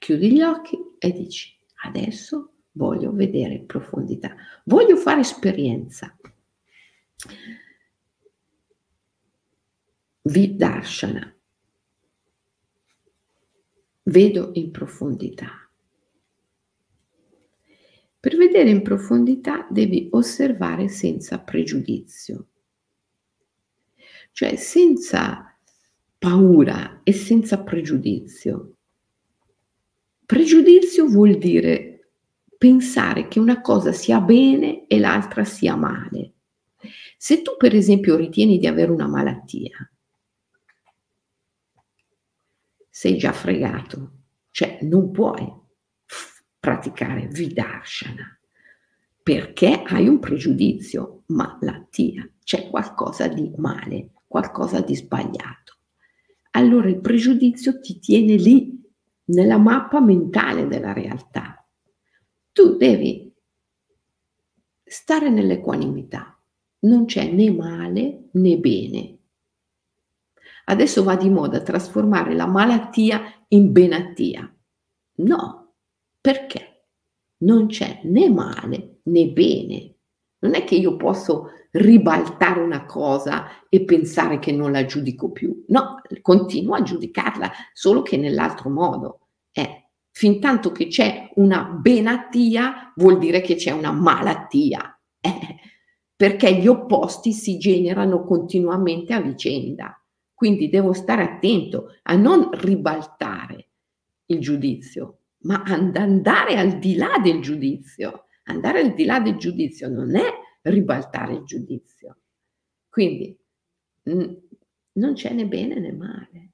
chiudi 0.00 0.32
gli 0.32 0.40
occhi 0.40 0.78
e 0.98 1.12
dici 1.12 1.54
adesso 1.84 2.54
voglio 2.72 3.12
vedere 3.12 3.54
in 3.54 3.66
profondità, 3.66 4.34
voglio 4.64 4.96
fare 4.96 5.20
esperienza. 5.20 6.16
Vidarshana. 10.22 11.34
Vedo 14.04 14.50
in 14.54 14.70
profondità. 14.70 15.70
Per 18.18 18.36
vedere 18.36 18.70
in 18.70 18.82
profondità 18.82 19.66
devi 19.70 20.08
osservare 20.12 20.88
senza 20.88 21.40
pregiudizio, 21.40 22.48
cioè 24.32 24.56
senza 24.56 25.58
paura 26.18 27.00
e 27.02 27.12
senza 27.12 27.62
pregiudizio. 27.62 28.76
Pregiudizio 30.30 31.08
vuol 31.08 31.38
dire 31.38 32.12
pensare 32.56 33.26
che 33.26 33.40
una 33.40 33.60
cosa 33.60 33.90
sia 33.90 34.20
bene 34.20 34.86
e 34.86 35.00
l'altra 35.00 35.42
sia 35.42 35.74
male. 35.74 36.34
Se 37.18 37.42
tu 37.42 37.56
per 37.58 37.74
esempio 37.74 38.14
ritieni 38.14 38.60
di 38.60 38.68
avere 38.68 38.92
una 38.92 39.08
malattia, 39.08 39.90
sei 42.88 43.18
già 43.18 43.32
fregato, 43.32 44.12
cioè 44.52 44.78
non 44.82 45.10
puoi 45.10 45.52
praticare 46.60 47.26
Vidarshana 47.26 48.38
perché 49.24 49.82
hai 49.84 50.06
un 50.06 50.20
pregiudizio, 50.20 51.24
malattia, 51.26 52.30
c'è 52.44 52.70
qualcosa 52.70 53.26
di 53.26 53.50
male, 53.56 54.10
qualcosa 54.28 54.80
di 54.80 54.94
sbagliato. 54.94 55.78
Allora 56.52 56.88
il 56.88 57.00
pregiudizio 57.00 57.80
ti 57.80 57.98
tiene 57.98 58.36
lì 58.36 58.79
nella 59.30 59.58
mappa 59.58 60.00
mentale 60.00 60.66
della 60.66 60.92
realtà. 60.92 61.64
Tu 62.52 62.76
devi 62.76 63.32
stare 64.84 65.30
nell'equanimità. 65.30 66.36
Non 66.80 67.04
c'è 67.04 67.30
né 67.30 67.50
male 67.50 68.28
né 68.32 68.58
bene. 68.58 69.18
Adesso 70.64 71.02
va 71.02 71.16
di 71.16 71.28
moda 71.28 71.60
trasformare 71.60 72.34
la 72.34 72.46
malattia 72.46 73.22
in 73.48 73.72
benattia. 73.72 74.52
No, 75.16 75.74
perché? 76.20 76.84
Non 77.38 77.66
c'è 77.66 78.00
né 78.04 78.28
male 78.30 79.00
né 79.04 79.28
bene. 79.28 79.94
Non 80.38 80.54
è 80.54 80.64
che 80.64 80.74
io 80.74 80.96
posso 80.96 81.50
ribaltare 81.72 82.60
una 82.60 82.84
cosa 82.84 83.66
e 83.68 83.84
pensare 83.84 84.38
che 84.38 84.52
non 84.52 84.72
la 84.72 84.84
giudico 84.84 85.30
più. 85.30 85.64
No, 85.68 86.00
continuo 86.20 86.74
a 86.74 86.82
giudicarla, 86.82 87.50
solo 87.72 88.02
che 88.02 88.16
nell'altro 88.16 88.70
modo. 88.70 89.20
Eh, 89.52 89.90
fin 90.10 90.40
tanto 90.40 90.72
che 90.72 90.88
c'è 90.88 91.30
una 91.36 91.64
benatia, 91.64 92.92
vuol 92.96 93.18
dire 93.18 93.40
che 93.40 93.54
c'è 93.54 93.70
una 93.70 93.92
malattia. 93.92 94.98
Eh, 95.20 95.56
perché 96.16 96.54
gli 96.56 96.66
opposti 96.66 97.32
si 97.32 97.56
generano 97.56 98.24
continuamente 98.24 99.14
a 99.14 99.20
vicenda. 99.20 99.94
Quindi 100.34 100.68
devo 100.68 100.92
stare 100.92 101.22
attento 101.22 101.96
a 102.02 102.14
non 102.14 102.50
ribaltare 102.52 103.68
il 104.26 104.38
giudizio, 104.38 105.18
ma 105.42 105.62
ad 105.64 105.96
andare 105.96 106.56
al 106.56 106.78
di 106.78 106.96
là 106.96 107.18
del 107.22 107.40
giudizio. 107.40 108.24
Andare 108.44 108.80
al 108.80 108.94
di 108.94 109.04
là 109.04 109.20
del 109.20 109.36
giudizio 109.36 109.88
non 109.88 110.16
è 110.16 110.30
ribaltare 110.62 111.34
il 111.34 111.44
giudizio. 111.44 112.18
Quindi 112.88 113.38
non 114.04 115.14
c'è 115.14 115.32
né 115.32 115.46
bene 115.46 115.78
né 115.78 115.92
male. 115.92 116.50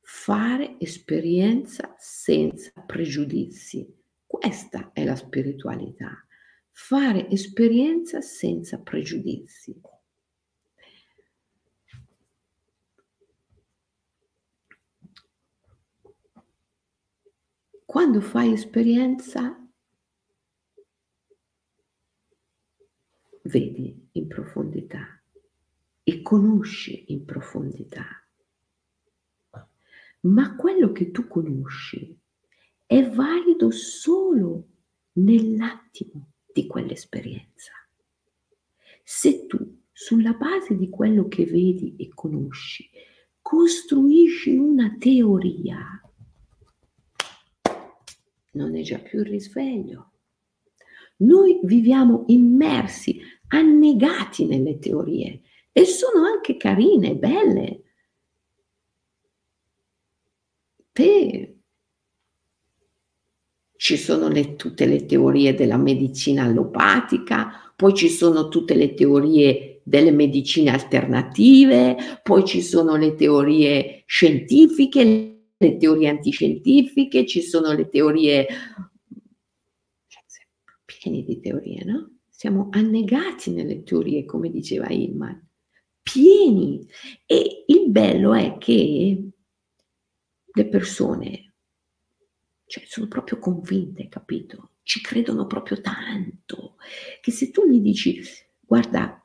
Fare 0.00 0.78
esperienza 0.80 1.94
senza 1.98 2.72
pregiudizi. 2.84 3.86
Questa 4.26 4.90
è 4.92 5.04
la 5.04 5.16
spiritualità 5.16 6.26
fare 6.78 7.28
esperienza 7.30 8.20
senza 8.20 8.78
pregiudizi. 8.78 9.80
Quando 17.86 18.20
fai 18.20 18.52
esperienza, 18.52 19.65
vedi 23.46 24.08
in 24.12 24.26
profondità 24.26 25.20
e 26.02 26.22
conosci 26.22 27.04
in 27.08 27.24
profondità. 27.24 28.06
Ma 30.20 30.56
quello 30.56 30.92
che 30.92 31.10
tu 31.10 31.26
conosci 31.26 32.18
è 32.84 33.08
valido 33.08 33.70
solo 33.70 34.68
nell'attimo 35.14 36.32
di 36.52 36.66
quell'esperienza. 36.66 37.72
Se 39.02 39.46
tu, 39.46 39.82
sulla 39.92 40.32
base 40.32 40.76
di 40.76 40.88
quello 40.88 41.28
che 41.28 41.44
vedi 41.44 41.96
e 41.96 42.08
conosci, 42.08 42.88
costruisci 43.40 44.56
una 44.56 44.96
teoria, 44.98 46.00
non 48.52 48.74
è 48.74 48.82
già 48.82 48.98
più 48.98 49.20
il 49.20 49.26
risveglio. 49.26 50.12
Noi 51.18 51.60
viviamo 51.62 52.24
immersi, 52.26 53.20
annegati 53.48 54.46
nelle 54.46 54.78
teorie 54.78 55.42
e 55.72 55.84
sono 55.84 56.24
anche 56.24 56.56
carine, 56.56 57.14
belle. 57.16 57.82
Te 60.92 61.56
ci 63.76 63.96
sono 63.96 64.28
le, 64.28 64.56
tutte 64.56 64.86
le 64.86 65.04
teorie 65.04 65.54
della 65.54 65.76
medicina 65.76 66.44
allopatica, 66.44 67.72
poi 67.76 67.94
ci 67.94 68.08
sono 68.08 68.48
tutte 68.48 68.74
le 68.74 68.94
teorie 68.94 69.80
delle 69.84 70.10
medicine 70.10 70.70
alternative, 70.70 72.20
poi 72.22 72.44
ci 72.44 72.62
sono 72.62 72.96
le 72.96 73.14
teorie 73.14 74.02
scientifiche, 74.06 75.04
le 75.56 75.76
teorie 75.76 76.08
antiscientifiche, 76.08 77.26
ci 77.26 77.42
sono 77.42 77.72
le 77.72 77.88
teorie 77.88 78.46
cioè, 80.06 80.22
pieni 80.84 81.22
di 81.22 81.38
teorie, 81.38 81.84
no? 81.84 82.15
Siamo 82.36 82.68
annegati 82.70 83.50
nelle 83.50 83.82
teorie, 83.82 84.26
come 84.26 84.50
diceva 84.50 84.90
Ilman, 84.90 85.48
pieni. 86.02 86.86
E 87.24 87.64
il 87.66 87.90
bello 87.90 88.34
è 88.34 88.58
che 88.58 89.30
le 90.44 90.68
persone 90.68 91.54
cioè, 92.66 92.84
sono 92.86 93.08
proprio 93.08 93.38
convinte, 93.38 94.08
capito? 94.08 94.72
Ci 94.82 95.00
credono 95.00 95.46
proprio 95.46 95.80
tanto, 95.80 96.76
che 97.22 97.30
se 97.30 97.50
tu 97.50 97.66
gli 97.66 97.80
dici, 97.80 98.20
guarda, 98.60 99.24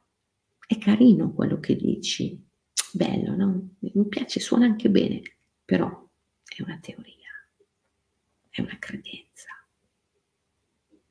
è 0.65 0.77
carino 0.77 1.33
quello 1.33 1.59
che 1.59 1.75
dici, 1.75 2.41
bello, 2.93 3.35
no? 3.35 3.75
Mi 3.79 4.07
piace, 4.07 4.39
suona 4.39 4.65
anche 4.65 4.89
bene, 4.89 5.21
però 5.65 5.89
è 6.45 6.61
una 6.61 6.79
teoria, 6.79 7.29
è 8.49 8.61
una 8.61 8.77
credenza. 8.79 9.49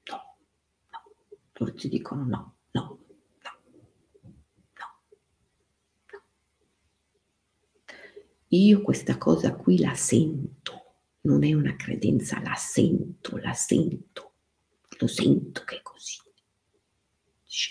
No, 0.09 0.37
no. 0.91 0.99
Loro 1.61 1.75
ti 1.75 1.89
dicono 1.91 2.25
no, 2.25 2.55
no, 2.71 2.99
no, 3.43 3.51
no. 4.79 6.23
Io 8.49 8.81
questa 8.81 9.19
cosa 9.19 9.55
qui 9.55 9.79
la 9.79 9.95
sento 9.95 10.85
non 11.23 11.45
è 11.45 11.53
una 11.53 11.77
credenza, 11.77 12.41
la 12.41 12.55
sento, 12.55 13.37
la 13.37 13.53
sento, 13.53 14.33
lo 14.99 15.07
sento 15.07 15.63
che 15.65 15.77
è 15.77 15.83
così. 15.83 16.17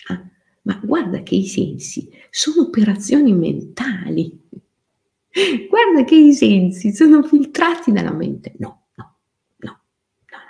Ah, 0.10 0.30
ma 0.63 0.80
guarda 0.84 1.23
che 1.23 1.34
i 1.34 1.47
sensi 1.47 2.12
sono 2.30 2.67
operazioni 2.67 3.34
mentali. 3.34 4.39
Guarda 5.67 6.04
che 6.04 6.15
i 6.15 6.34
sensi 6.34 6.93
sono 6.93 7.23
filtrati 7.23 7.91
dalla 7.91 8.13
mente. 8.13 8.54
No, 8.60 8.89
no, 8.93 9.15
no, 9.58 9.82
no, 10.28 10.49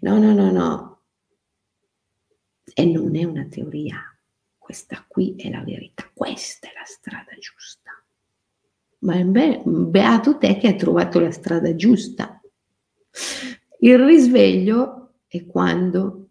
no, 0.00 0.18
no, 0.18 0.18
no, 0.18 0.32
no, 0.32 0.50
no, 0.50 0.50
no. 0.52 0.97
E 2.78 2.84
non 2.84 3.16
è 3.16 3.24
una 3.24 3.46
teoria. 3.46 4.00
Questa 4.56 5.04
qui 5.08 5.34
è 5.36 5.50
la 5.50 5.62
verità, 5.62 6.08
questa 6.14 6.68
è 6.68 6.72
la 6.74 6.84
strada 6.84 7.36
giusta 7.38 7.92
ma 9.00 9.22
be- 9.22 9.62
beato 9.64 10.38
te 10.38 10.56
che 10.58 10.68
hai 10.68 10.76
trovato 10.76 11.20
la 11.20 11.30
strada 11.30 11.74
giusta. 11.74 12.40
Il 13.80 13.98
risveglio 13.98 15.20
è 15.28 15.44
quando 15.46 16.28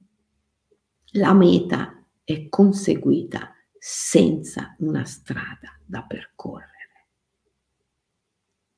la 1.12 1.34
meta 1.34 2.06
è 2.24 2.50
conseguita 2.50 3.56
senza 3.78 4.76
una 4.80 5.06
strada 5.06 5.80
da 5.86 6.04
percorrere. 6.04 6.76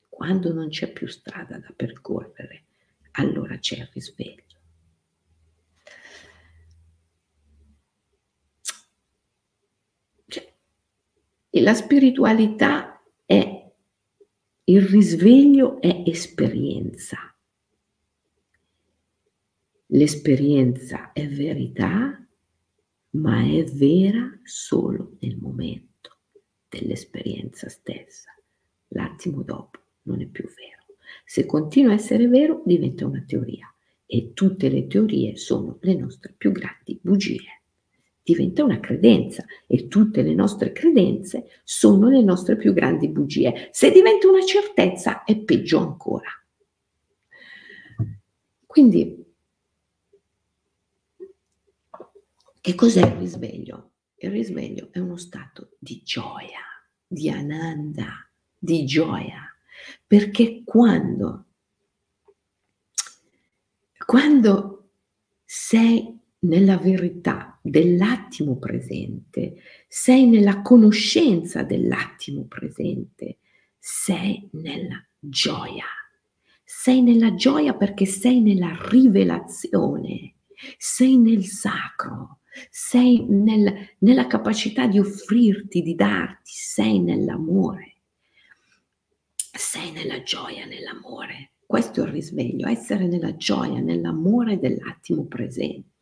Quando 0.08 0.54
non 0.54 0.70
c'è 0.70 0.92
più 0.92 1.08
strada 1.08 1.58
da 1.58 1.74
percorrere, 1.76 2.66
allora 3.12 3.58
c'è 3.58 3.78
il 3.78 3.90
risveglio. 3.92 4.44
Cioè, 10.28 10.54
e 11.50 11.62
la 11.62 11.74
spiritualità 11.74 13.02
è 13.26 13.72
il 14.66 14.82
risveglio 14.84 15.82
è 15.82 16.04
esperienza. 16.06 17.18
L'esperienza 19.88 21.12
è 21.12 21.28
verità, 21.28 22.24
ma 23.12 23.42
è 23.42 23.64
vera 23.64 24.40
solo 24.44 25.18
nel 25.22 25.38
momento 25.38 26.18
dell'esperienza 26.70 27.68
stessa. 27.68 28.32
L'attimo 28.90 29.42
dopo 29.42 29.80
non 30.04 30.22
è 30.22 30.28
più 30.28 30.46
vero. 30.46 30.86
Se 31.26 31.48
continua 31.48 31.94
a 31.94 31.96
essere 31.96 32.28
vero, 32.28 32.62
diventa 32.64 33.08
una 33.08 33.24
teoria 33.26 33.74
e 34.06 34.34
tutte 34.34 34.70
le 34.70 34.86
teorie 34.86 35.36
sono 35.36 35.80
le 35.82 35.96
nostre 35.96 36.36
più 36.38 36.52
grandi 36.52 37.00
bugie 37.02 37.59
diventa 38.30 38.64
una 38.64 38.80
credenza 38.80 39.44
e 39.66 39.88
tutte 39.88 40.22
le 40.22 40.36
nostre 40.36 40.72
credenze 40.72 41.50
sono 41.64 42.10
le 42.10 42.22
nostre 42.22 42.58
più 42.58 42.74
grandi 42.74 43.08
bugie. 43.10 43.70
Se 43.72 43.90
diventa 43.90 44.28
una 44.28 44.46
certezza 44.46 45.24
è 45.24 45.36
peggio 45.36 45.80
ancora. 45.80 46.30
Quindi, 48.68 49.26
che 52.62 52.76
cos'è 52.76 53.02
il 53.02 53.16
risveglio? 53.18 53.92
Il 54.18 54.30
risveglio 54.30 54.90
è 54.92 55.00
uno 55.00 55.18
stato 55.18 55.72
di 55.80 56.04
gioia, 56.04 56.62
di 57.08 57.32
ananda, 57.32 58.30
di 58.56 58.86
gioia, 58.86 59.42
perché 60.06 60.62
quando, 60.64 61.46
quando 64.06 64.90
sei 65.46 66.19
nella 66.40 66.78
verità 66.78 67.60
dell'attimo 67.62 68.58
presente, 68.58 69.62
sei 69.88 70.26
nella 70.28 70.62
conoscenza 70.62 71.64
dell'attimo 71.64 72.46
presente, 72.46 73.38
sei 73.78 74.48
nella 74.52 75.04
gioia. 75.20 75.86
Sei 76.64 77.02
nella 77.02 77.34
gioia 77.34 77.74
perché 77.74 78.06
sei 78.06 78.42
nella 78.42 78.78
rivelazione, 78.90 80.36
sei 80.78 81.18
nel 81.18 81.44
sacro, 81.46 82.40
sei 82.70 83.26
nel, 83.28 83.96
nella 84.00 84.28
capacità 84.28 84.86
di 84.86 85.00
offrirti, 85.00 85.82
di 85.82 85.96
darti, 85.96 86.52
sei 86.54 87.00
nell'amore, 87.00 87.96
sei 89.36 89.92
nella 89.92 90.22
gioia, 90.22 90.66
nell'amore. 90.66 91.54
Questo 91.66 92.04
è 92.04 92.06
il 92.06 92.12
risveglio, 92.12 92.68
essere 92.68 93.08
nella 93.08 93.36
gioia, 93.36 93.80
nell'amore 93.80 94.60
dell'attimo 94.60 95.26
presente. 95.26 95.99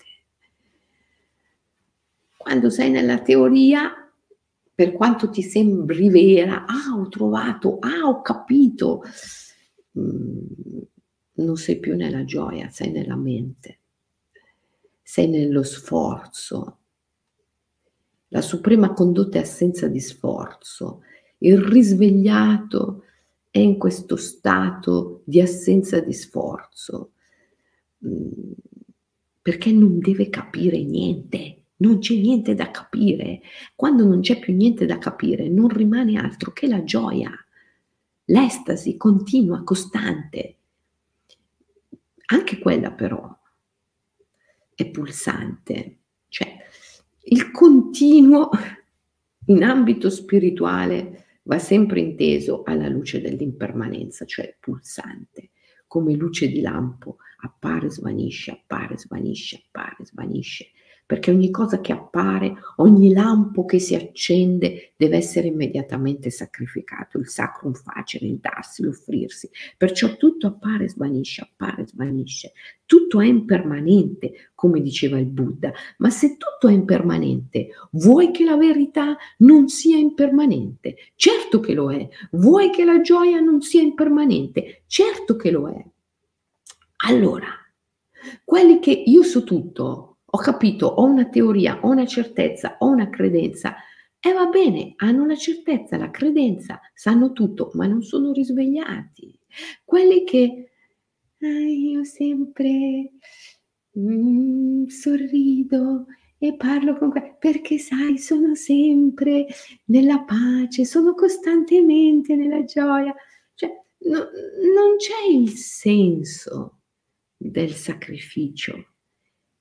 Quando 2.47 2.69
sei 2.69 2.89
nella 2.89 3.19
teoria, 3.19 3.91
per 4.73 4.93
quanto 4.93 5.29
ti 5.29 5.41
sembri 5.41 6.09
vera, 6.09 6.63
ah, 6.65 6.97
ho 6.97 7.09
trovato, 7.09 7.77
ah, 7.79 8.07
ho 8.07 8.21
capito, 8.21 9.03
mm, 9.99 10.37
non 11.33 11.57
sei 11.57 11.77
più 11.77 11.97
nella 11.97 12.23
gioia, 12.23 12.69
sei 12.69 12.91
nella 12.91 13.17
mente, 13.17 13.79
sei 15.03 15.27
nello 15.27 15.61
sforzo. 15.61 16.77
La 18.29 18.41
suprema 18.41 18.93
condotta 18.93 19.39
è 19.39 19.41
assenza 19.41 19.89
di 19.89 19.99
sforzo. 19.99 21.01
Il 21.39 21.57
risvegliato 21.57 23.03
è 23.51 23.59
in 23.59 23.77
questo 23.77 24.15
stato 24.15 25.21
di 25.25 25.41
assenza 25.41 25.99
di 25.99 26.13
sforzo, 26.13 27.11
mm, 28.07 28.51
perché 29.41 29.69
non 29.73 29.99
deve 29.99 30.29
capire 30.29 30.81
niente, 30.81 31.63
non 31.77 31.99
c'è 31.99 32.15
niente 32.15 32.55
da 32.55 32.71
capire. 32.71 33.41
Quando 33.75 34.05
non 34.05 34.21
c'è 34.21 34.39
più 34.39 34.55
niente 34.55 34.85
da 34.85 34.97
capire, 34.97 35.49
non 35.49 35.67
rimane 35.67 36.17
altro 36.17 36.51
che 36.51 36.67
la 36.67 36.83
gioia, 36.83 37.31
l'estasi 38.25 38.97
continua, 38.97 39.63
costante. 39.63 40.55
Anche 42.29 42.59
quella 42.59 42.91
però 42.91 43.35
è 44.73 44.89
pulsante, 44.89 45.97
cioè 46.27 46.55
il 47.29 47.51
continuo 47.51 48.49
in 49.47 49.63
ambito 49.63 50.09
spirituale 50.09 51.25
va 51.43 51.57
sempre 51.57 52.01
inteso 52.01 52.63
alla 52.63 52.89
luce 52.89 53.21
dell'impermanenza, 53.21 54.25
cioè 54.25 54.55
pulsante, 54.59 55.51
come 55.87 56.13
luce 56.15 56.49
di 56.49 56.59
lampo, 56.59 57.17
appare, 57.43 57.89
svanisce, 57.89 58.51
appare, 58.51 58.97
svanisce, 58.97 59.63
appare, 59.65 60.05
svanisce 60.05 60.71
perché 61.07 61.31
ogni 61.31 61.49
cosa 61.49 61.79
che 61.79 61.93
appare, 61.93 62.53
ogni 62.75 63.13
lampo 63.13 63.63
che 63.63 63.79
si 63.79 63.95
accende 63.95 64.91
deve 64.97 65.15
essere 65.15 65.47
immediatamente 65.47 66.29
sacrificato, 66.29 67.17
il 67.17 67.29
sacrum 67.29 67.73
facere, 67.73 68.27
il 68.27 68.39
darsi, 68.39 68.83
l'offrirsi. 68.83 69.49
Perciò 69.77 70.17
tutto 70.17 70.47
appare, 70.47 70.89
svanisce, 70.89 71.41
appare, 71.41 71.87
svanisce. 71.87 72.51
Tutto 72.85 73.21
è 73.21 73.25
impermanente, 73.25 74.51
come 74.53 74.81
diceva 74.81 75.17
il 75.17 75.27
Buddha, 75.27 75.71
ma 75.99 76.09
se 76.09 76.35
tutto 76.35 76.67
è 76.67 76.73
impermanente, 76.73 77.69
vuoi 77.91 78.31
che 78.31 78.43
la 78.43 78.57
verità 78.57 79.17
non 79.37 79.69
sia 79.69 79.95
impermanente? 79.97 80.95
Certo 81.15 81.61
che 81.61 81.73
lo 81.73 81.89
è. 81.89 82.05
Vuoi 82.31 82.69
che 82.69 82.83
la 82.83 82.99
gioia 82.99 83.39
non 83.39 83.61
sia 83.61 83.81
impermanente? 83.81 84.83
Certo 84.87 85.37
che 85.37 85.51
lo 85.51 85.69
è. 85.69 85.85
Allora, 87.07 87.47
quelli 88.43 88.79
che 88.79 88.91
io 88.91 89.23
so 89.23 89.43
tutto, 89.43 90.16
ho 90.37 90.39
capito, 90.39 90.85
ho 90.85 91.03
una 91.03 91.27
teoria, 91.29 91.79
ho 91.81 91.89
una 91.89 92.05
certezza, 92.05 92.77
ho 92.79 92.87
una 92.87 93.09
credenza. 93.09 93.75
E 94.19 94.33
va 94.33 94.45
bene, 94.45 94.93
hanno 94.97 95.25
la 95.25 95.35
certezza, 95.35 95.97
la 95.97 96.11
credenza, 96.11 96.79
sanno 96.93 97.31
tutto, 97.33 97.71
ma 97.73 97.87
non 97.87 98.03
sono 98.03 98.31
risvegliati. 98.31 99.37
Quelli 99.83 100.23
che 100.23 100.69
ah, 101.41 101.47
io 101.47 102.03
sempre 102.03 103.13
mm, 103.97 104.85
sorrido 104.85 106.05
e 106.37 106.55
parlo 106.55 106.97
con 106.97 107.09
que- 107.09 107.35
perché 107.39 107.79
sai, 107.79 108.19
sono 108.19 108.53
sempre 108.53 109.47
nella 109.85 110.19
pace, 110.23 110.85
sono 110.85 111.15
costantemente 111.15 112.35
nella 112.35 112.63
gioia. 112.63 113.15
Cioè, 113.55 113.69
no, 114.09 114.19
non 114.19 114.97
c'è 114.97 115.31
il 115.31 115.49
senso 115.49 116.81
del 117.35 117.71
sacrificio 117.71 118.96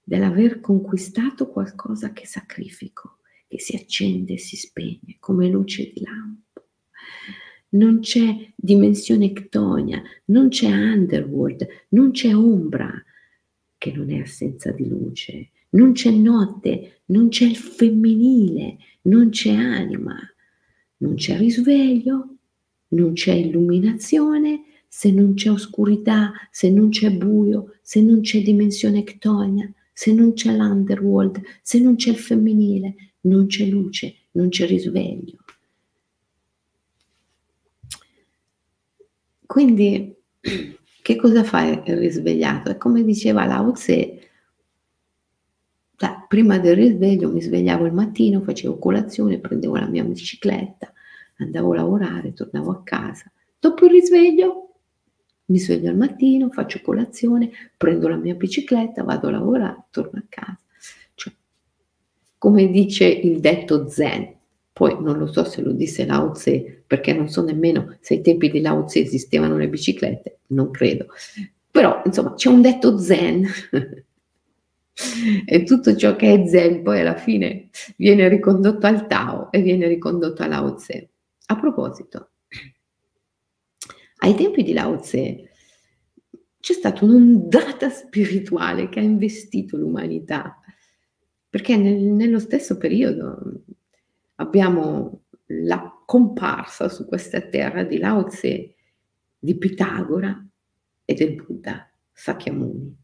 dell'aver 0.09 0.61
conquistato 0.61 1.48
qualcosa 1.48 2.12
che 2.12 2.26
sacrifico, 2.26 3.18
che 3.48 3.59
si 3.59 3.74
accende 3.74 4.34
e 4.34 4.38
si 4.38 4.57
spegne 4.57 5.16
come 5.18 5.48
luce 5.48 5.90
di 5.92 6.00
lampo. 6.00 6.68
Non 7.70 7.98
c'è 7.98 8.52
dimensione 8.54 9.32
ctonia, 9.32 10.00
non 10.26 10.48
c'è 10.48 10.70
underworld, 10.70 11.66
non 11.88 12.12
c'è 12.12 12.36
ombra 12.36 12.88
che 13.76 13.92
non 13.92 14.12
è 14.12 14.20
assenza 14.20 14.70
di 14.70 14.86
luce, 14.86 15.50
non 15.70 15.90
c'è 15.90 16.12
notte, 16.12 17.00
non 17.07 17.28
c'è 17.28 17.46
il 17.46 17.57
femminile, 17.57 18.76
non 19.02 19.30
c'è 19.30 19.54
anima, 19.54 20.16
non 20.98 21.16
c'è 21.16 21.36
risveglio, 21.36 22.36
non 22.90 23.12
c'è 23.12 23.32
illuminazione, 23.32 24.62
se 24.86 25.11
non 25.11 25.34
c'è 25.34 25.50
oscurità, 25.50 26.32
se 26.52 26.70
non 26.70 26.90
c'è 26.90 27.11
buio, 27.11 27.74
se 27.82 28.00
non 28.00 28.20
c'è 28.20 28.40
dimensione 28.40 29.02
ctonia, 29.02 29.68
se 29.99 30.12
non 30.12 30.34
c'è 30.34 30.55
l'underworld, 30.55 31.40
se 31.62 31.80
non 31.80 31.97
c'è 31.97 32.11
il 32.11 32.18
femminile, 32.18 33.12
non 33.22 33.47
c'è 33.47 33.64
luce, 33.64 34.14
non 34.32 34.51
c'è 34.51 34.66
risveglio. 34.66 35.38
Quindi, 39.47 40.14
che 41.01 41.16
cosa 41.16 41.44
fa 41.44 41.64
il 41.64 41.97
risvegliato? 41.97 42.68
È 42.68 42.76
come 42.76 43.05
diceva 43.05 43.47
Lao 43.47 43.72
Tse, 43.72 44.20
prima 46.28 46.59
del 46.59 46.76
risveglio 46.76 47.32
mi 47.32 47.40
svegliavo 47.40 47.86
il 47.86 47.94
mattino, 47.94 48.42
facevo 48.42 48.78
colazione, 48.78 49.38
prendevo 49.38 49.76
la 49.76 49.88
mia 49.88 50.05
bicicletta, 50.05 50.92
andavo 51.38 51.72
a 51.72 51.76
lavorare, 51.76 52.34
tornavo 52.34 52.70
a 52.70 52.82
casa. 52.82 53.32
Dopo 53.59 53.86
il 53.86 53.92
risveglio 53.92 54.65
mi 55.47 55.59
sveglio 55.59 55.90
al 55.90 55.97
mattino, 55.97 56.51
faccio 56.51 56.80
colazione, 56.82 57.51
prendo 57.76 58.09
la 58.09 58.16
mia 58.16 58.34
bicicletta, 58.34 59.05
vado 59.05 59.28
a 59.28 59.32
lavorare, 59.32 59.84
torno 59.90 60.18
a 60.18 60.24
casa. 60.28 60.59
Cioè, 61.14 61.32
come 62.38 62.70
dice 62.70 63.07
il 63.07 63.40
detto 63.40 63.88
zen, 63.88 64.34
poi 64.72 64.97
non 65.01 65.18
lo 65.18 65.26
so 65.26 65.44
se 65.44 65.62
lo 65.62 65.72
disse 65.72 66.05
Lao 66.05 66.32
Tse, 66.32 66.82
perché 66.86 67.12
non 67.12 67.28
so 67.28 67.42
nemmeno 67.42 67.97
se 68.01 68.14
ai 68.14 68.20
tempi 68.20 68.51
di 68.51 68.61
Lao 68.61 68.84
Tse 68.84 69.01
esistevano 69.01 69.57
le 69.57 69.68
biciclette, 69.68 70.40
non 70.49 70.70
credo. 70.70 71.07
Però, 71.70 72.03
insomma, 72.05 72.34
c'è 72.34 72.49
un 72.49 72.62
detto 72.62 72.99
zen. 72.99 73.47
e 75.47 75.62
tutto 75.62 75.94
ciò 75.94 76.16
che 76.16 76.32
è 76.32 76.47
zen 76.47 76.82
poi 76.82 77.01
alla 77.01 77.16
fine 77.16 77.68
viene 77.97 78.28
ricondotto 78.28 78.86
al 78.86 79.07
Tao 79.07 79.53
e 79.53 79.61
viene 79.61 79.86
ricondotto 79.86 80.42
a 80.42 80.47
Lao 80.47 80.74
Tse. 80.74 81.09
A 81.47 81.57
proposito, 81.57 82.30
ai 84.26 84.34
tempi 84.34 84.64
di 84.64 84.72
Lao 84.72 84.98
Tse 84.98 85.50
c'è 86.58 86.72
stata 86.72 87.04
un'ondata 87.04 87.88
spirituale 87.90 88.88
che 88.88 88.98
ha 88.98 89.02
investito 89.02 89.76
l'umanità, 89.76 90.60
perché 91.48 91.76
nel, 91.76 92.02
nello 92.02 92.40
stesso 92.40 92.76
periodo 92.76 93.62
abbiamo 94.36 95.26
la 95.46 96.02
comparsa 96.04 96.88
su 96.88 97.06
questa 97.06 97.40
terra 97.40 97.84
di 97.84 97.98
Lao 97.98 98.24
Tse, 98.24 98.74
di 99.38 99.56
Pitagora 99.56 100.44
e 101.04 101.14
del 101.14 101.36
Buddha 101.36 101.88
Sakyamuni. 102.12 102.96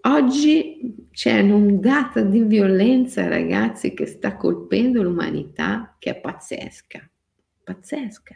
Oggi 0.00 1.06
c'è 1.12 1.40
un'ondata 1.40 2.22
di 2.22 2.42
violenza, 2.42 3.28
ragazzi, 3.28 3.94
che 3.94 4.06
sta 4.06 4.36
colpendo 4.36 5.02
l'umanità, 5.04 5.94
che 6.00 6.10
è 6.10 6.20
pazzesca 6.20 7.08
pazzesca. 7.68 8.34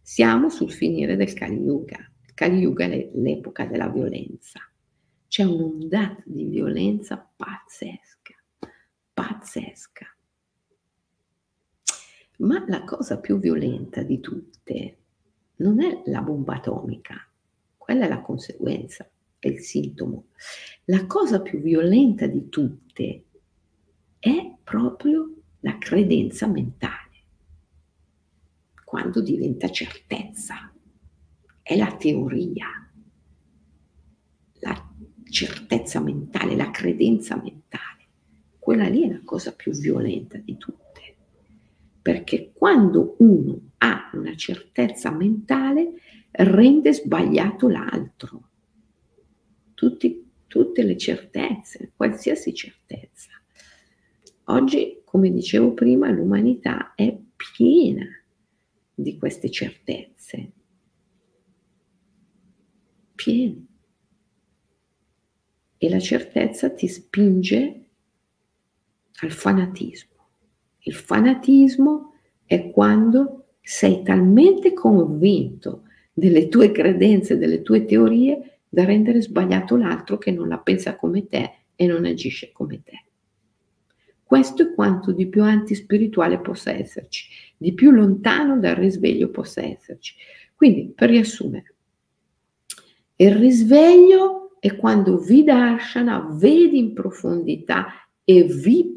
Siamo 0.00 0.48
sul 0.48 0.70
finire 0.70 1.16
del 1.16 1.32
Kali 1.32 1.56
Yuga. 1.56 1.98
Il 2.24 2.34
Kali 2.34 2.58
Yuga 2.58 2.84
è 2.84 3.10
l'epoca 3.14 3.66
della 3.66 3.88
violenza. 3.88 4.60
C'è 5.26 5.42
un'ondata 5.42 6.22
di 6.24 6.44
violenza 6.44 7.16
pazzesca, 7.16 8.34
pazzesca. 9.12 10.06
Ma 12.38 12.64
la 12.68 12.84
cosa 12.84 13.18
più 13.18 13.38
violenta 13.38 14.02
di 14.02 14.20
tutte 14.20 14.98
non 15.56 15.82
è 15.82 16.02
la 16.06 16.22
bomba 16.22 16.54
atomica, 16.54 17.16
quella 17.76 18.04
è 18.04 18.08
la 18.08 18.20
conseguenza, 18.20 19.08
è 19.38 19.48
il 19.48 19.60
sintomo. 19.60 20.26
La 20.84 21.06
cosa 21.06 21.40
più 21.40 21.60
violenta 21.60 22.26
di 22.26 22.48
tutte 22.48 23.24
è 24.18 24.54
proprio 24.62 25.34
la 25.60 25.78
credenza 25.78 26.46
mentale 26.46 27.01
quando 28.92 29.22
diventa 29.22 29.70
certezza. 29.70 30.70
È 31.62 31.74
la 31.78 31.96
teoria, 31.96 32.66
la 34.60 34.94
certezza 35.30 35.98
mentale, 35.98 36.54
la 36.56 36.70
credenza 36.70 37.36
mentale. 37.36 38.06
Quella 38.58 38.88
lì 38.88 39.08
è 39.08 39.10
la 39.10 39.22
cosa 39.24 39.54
più 39.54 39.72
violenta 39.72 40.36
di 40.36 40.58
tutte. 40.58 41.16
Perché 42.02 42.52
quando 42.52 43.16
uno 43.20 43.70
ha 43.78 44.10
una 44.12 44.36
certezza 44.36 45.10
mentale, 45.10 45.94
rende 46.30 46.92
sbagliato 46.92 47.70
l'altro. 47.70 48.48
Tutti, 49.72 50.32
tutte 50.46 50.82
le 50.82 50.98
certezze, 50.98 51.92
qualsiasi 51.96 52.52
certezza. 52.52 53.30
Oggi, 54.48 55.00
come 55.02 55.32
dicevo 55.32 55.72
prima, 55.72 56.10
l'umanità 56.10 56.92
è 56.94 57.18
piena 57.34 58.06
di 58.94 59.16
queste 59.18 59.50
certezze. 59.50 60.52
Pieni. 63.14 63.70
e 65.82 65.88
la 65.88 65.98
certezza 65.98 66.70
ti 66.70 66.86
spinge 66.86 67.86
al 69.22 69.32
fanatismo. 69.32 70.28
Il 70.78 70.94
fanatismo 70.94 72.12
è 72.44 72.70
quando 72.70 73.54
sei 73.60 74.04
talmente 74.04 74.74
convinto 74.74 75.82
delle 76.12 76.46
tue 76.46 76.70
credenze, 76.70 77.36
delle 77.36 77.62
tue 77.62 77.84
teorie, 77.84 78.60
da 78.68 78.84
rendere 78.84 79.20
sbagliato 79.22 79.76
l'altro 79.76 80.18
che 80.18 80.30
non 80.30 80.46
la 80.46 80.58
pensa 80.58 80.94
come 80.94 81.26
te 81.26 81.50
e 81.74 81.86
non 81.86 82.04
agisce 82.04 82.52
come 82.52 82.80
te. 82.84 83.04
Questo 84.22 84.62
è 84.62 84.74
quanto 84.74 85.10
di 85.10 85.26
più 85.26 85.42
antispirituale 85.42 86.38
possa 86.38 86.70
esserci, 86.70 87.28
di 87.62 87.72
più 87.72 87.90
lontano 87.90 88.58
dal 88.58 88.74
risveglio 88.74 89.30
possa 89.30 89.62
esserci. 89.62 90.14
Quindi, 90.54 90.92
per 90.94 91.08
riassumere, 91.08 91.74
il 93.16 93.34
risveglio 93.36 94.56
è 94.58 94.76
quando 94.76 95.18
Vidarshana 95.18 96.28
vedi 96.32 96.78
in 96.78 96.92
profondità 96.92 97.86
e 98.24 98.42
vi 98.44 98.88